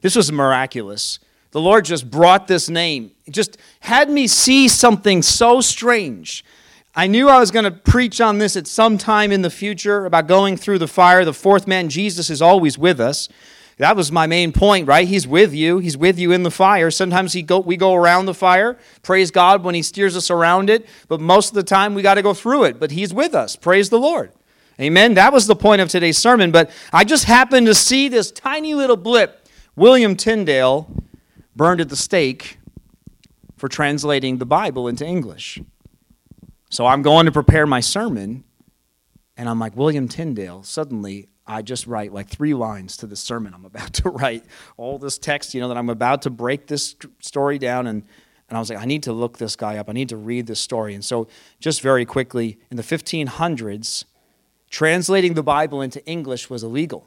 [0.02, 1.18] This was miraculous.
[1.52, 6.44] The Lord just brought this name, just had me see something so strange.
[6.94, 10.06] I knew I was going to preach on this at some time in the future
[10.06, 11.24] about going through the fire.
[11.24, 13.28] The fourth man, Jesus, is always with us.
[13.78, 15.06] That was my main point, right?
[15.06, 15.78] He's with you.
[15.78, 16.90] He's with you in the fire.
[16.90, 18.78] Sometimes he go, we go around the fire.
[19.02, 20.86] Praise God when He steers us around it.
[21.08, 22.80] But most of the time, we got to go through it.
[22.80, 23.54] But He's with us.
[23.54, 24.32] Praise the Lord.
[24.80, 25.14] Amen.
[25.14, 26.50] That was the point of today's sermon.
[26.50, 29.45] But I just happened to see this tiny little blip.
[29.76, 30.88] William Tyndale
[31.54, 32.58] burned at the stake
[33.58, 35.60] for translating the Bible into English.
[36.70, 38.44] So I'm going to prepare my sermon,
[39.36, 40.62] and I'm like, William Tyndale.
[40.62, 44.44] Suddenly, I just write like three lines to the sermon I'm about to write.
[44.78, 47.86] All this text, you know, that I'm about to break this story down.
[47.86, 48.02] And,
[48.48, 49.90] and I was like, I need to look this guy up.
[49.90, 50.94] I need to read this story.
[50.94, 51.28] And so,
[51.60, 54.04] just very quickly, in the 1500s,
[54.70, 57.06] translating the Bible into English was illegal.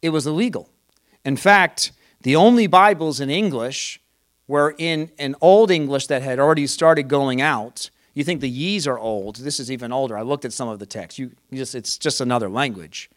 [0.00, 0.70] It was illegal.
[1.26, 1.90] In fact,
[2.22, 4.00] the only Bibles in English
[4.46, 7.90] were in an old English that had already started going out.
[8.14, 9.34] You think the ye's are old.
[9.34, 10.16] This is even older.
[10.16, 11.18] I looked at some of the text.
[11.18, 13.10] You just, it's just another language.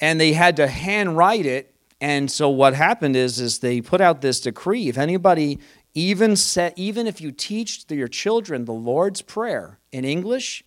[0.00, 1.72] And they had to handwrite it.
[2.00, 4.88] And so what happened is, is they put out this decree.
[4.88, 5.60] If anybody
[5.94, 10.64] even said, even if you teach your children the Lord's Prayer in English,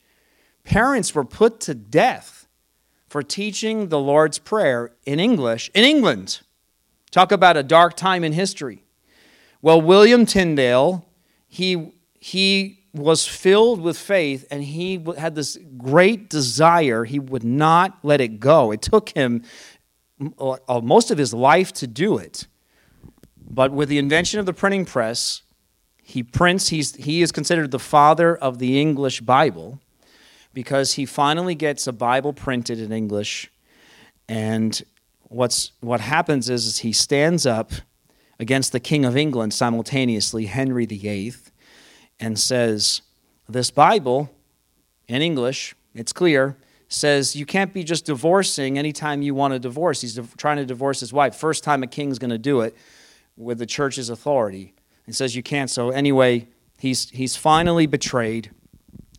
[0.64, 2.48] parents were put to death
[3.10, 6.40] for teaching the Lord's Prayer in English in England.
[7.12, 8.84] Talk about a dark time in history.
[9.62, 11.06] Well, William Tyndale,
[11.48, 17.04] he, he was filled with faith and he had this great desire.
[17.04, 18.72] He would not let it go.
[18.72, 19.44] It took him
[20.40, 22.48] uh, most of his life to do it.
[23.38, 25.42] But with the invention of the printing press,
[26.02, 29.80] he prints, he's, he is considered the father of the English Bible
[30.54, 33.52] because he finally gets a Bible printed in English
[34.28, 34.82] and
[35.32, 37.72] what's, what happens is, is he stands up
[38.40, 41.34] against the King of England simultaneously, Henry VIII,
[42.20, 43.02] and says,
[43.48, 44.30] This Bible,
[45.08, 46.58] in English, it's clear,
[46.88, 50.02] says you can't be just divorcing anytime you want to divorce.
[50.02, 51.36] He's trying to divorce his wife.
[51.36, 52.76] First time a king's going to do it
[53.38, 54.74] with the church's authority.
[55.06, 55.70] He says you can't.
[55.70, 58.52] So, anyway, he's, he's finally betrayed.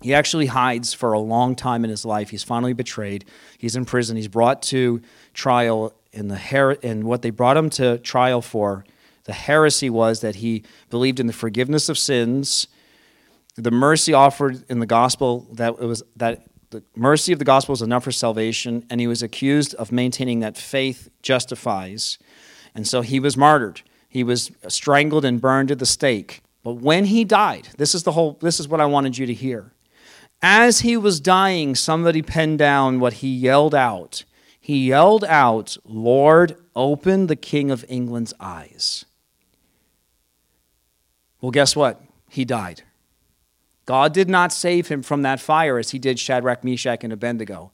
[0.02, 2.30] He actually hides for a long time in his life.
[2.30, 3.24] He's finally betrayed.
[3.56, 4.16] He's in prison.
[4.16, 5.00] He's brought to
[5.32, 8.84] trial in the her- and what they brought him to trial for,
[9.24, 12.66] the heresy was that he believed in the forgiveness of sins,
[13.56, 17.74] the mercy offered in the gospel that it was that the mercy of the gospel
[17.74, 22.18] was enough for salvation, and he was accused of maintaining that faith justifies,
[22.74, 23.82] and so he was martyred.
[24.08, 26.40] He was strangled and burned at the stake.
[26.64, 29.34] But when he died, this is the whole this is what I wanted you to
[29.34, 29.72] hear.
[30.40, 34.24] As he was dying, somebody penned down what he yelled out.
[34.64, 39.04] He yelled out, "Lord, open the King of England's eyes."
[41.40, 42.00] Well, guess what?
[42.30, 42.84] He died.
[43.86, 47.72] God did not save him from that fire as he did Shadrach, Meshach, and Abednego.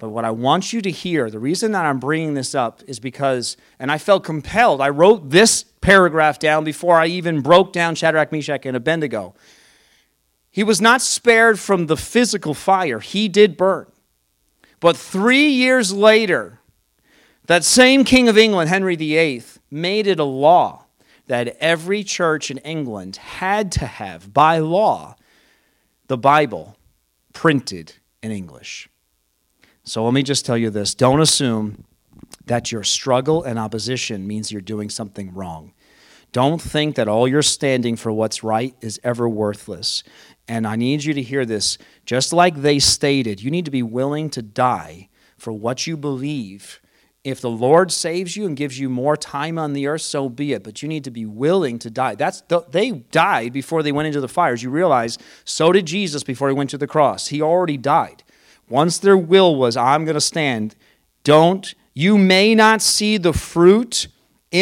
[0.00, 2.98] But what I want you to hear, the reason that I'm bringing this up is
[2.98, 7.94] because, and I felt compelled, I wrote this paragraph down before I even broke down
[7.94, 9.36] Shadrach, Meshach, and Abednego.
[10.50, 13.86] He was not spared from the physical fire, he did burn.
[14.80, 16.60] But three years later,
[17.46, 20.84] that same King of England, Henry VIII, made it a law
[21.26, 25.16] that every church in England had to have, by law,
[26.06, 26.76] the Bible
[27.32, 28.88] printed in English.
[29.84, 31.84] So let me just tell you this don't assume
[32.46, 35.72] that your struggle and opposition means you're doing something wrong.
[36.36, 40.04] Don't think that all your standing for what's right is ever worthless.
[40.46, 41.78] And I need you to hear this.
[42.04, 45.08] Just like they stated, you need to be willing to die
[45.38, 46.82] for what you believe.
[47.24, 50.52] If the Lord saves you and gives you more time on the earth, so be
[50.52, 50.62] it.
[50.62, 52.16] But you need to be willing to die.
[52.16, 54.62] That's they died before they went into the fires.
[54.62, 55.16] You realize
[55.46, 57.28] so did Jesus before he went to the cross.
[57.28, 58.24] He already died.
[58.68, 60.76] Once their will was, I'm going to stand,
[61.24, 64.08] don't, you may not see the fruit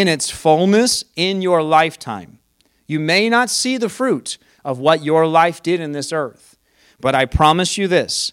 [0.00, 2.40] in its fullness in your lifetime.
[2.88, 6.56] You may not see the fruit of what your life did in this earth.
[7.00, 8.32] But I promise you this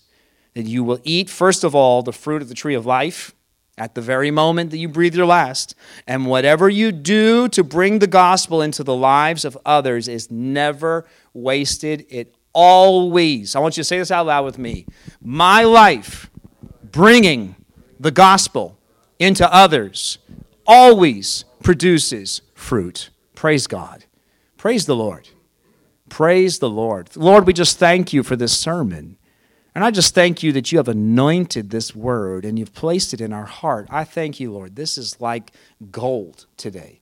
[0.55, 3.33] that you will eat, first of all, the fruit of the tree of life
[3.77, 5.75] at the very moment that you breathe your last.
[6.07, 11.05] And whatever you do to bring the gospel into the lives of others is never
[11.33, 12.07] wasted.
[12.09, 14.87] It always, I want you to say this out loud with me.
[15.21, 16.29] My life
[16.91, 17.55] bringing
[17.99, 18.77] the gospel
[19.19, 20.17] into others
[20.65, 23.09] always produces fruit.
[23.35, 24.05] Praise God.
[24.57, 25.29] Praise the Lord.
[26.09, 27.15] Praise the Lord.
[27.15, 29.17] Lord, we just thank you for this sermon.
[29.73, 33.21] And I just thank you that you have anointed this word and you've placed it
[33.21, 33.87] in our heart.
[33.89, 34.75] I thank you, Lord.
[34.75, 35.51] This is like
[35.89, 36.99] gold today.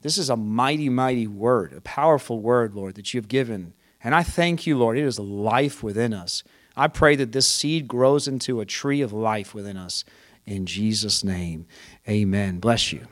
[0.00, 4.22] This is a mighty, mighty word, a powerful word, Lord, that you've given and I
[4.22, 4.96] thank you, Lord.
[4.96, 6.42] It is life within us.
[6.76, 10.04] I pray that this seed grows into a tree of life within us.
[10.46, 11.66] In Jesus' name,
[12.08, 12.58] amen.
[12.58, 13.06] Bless you.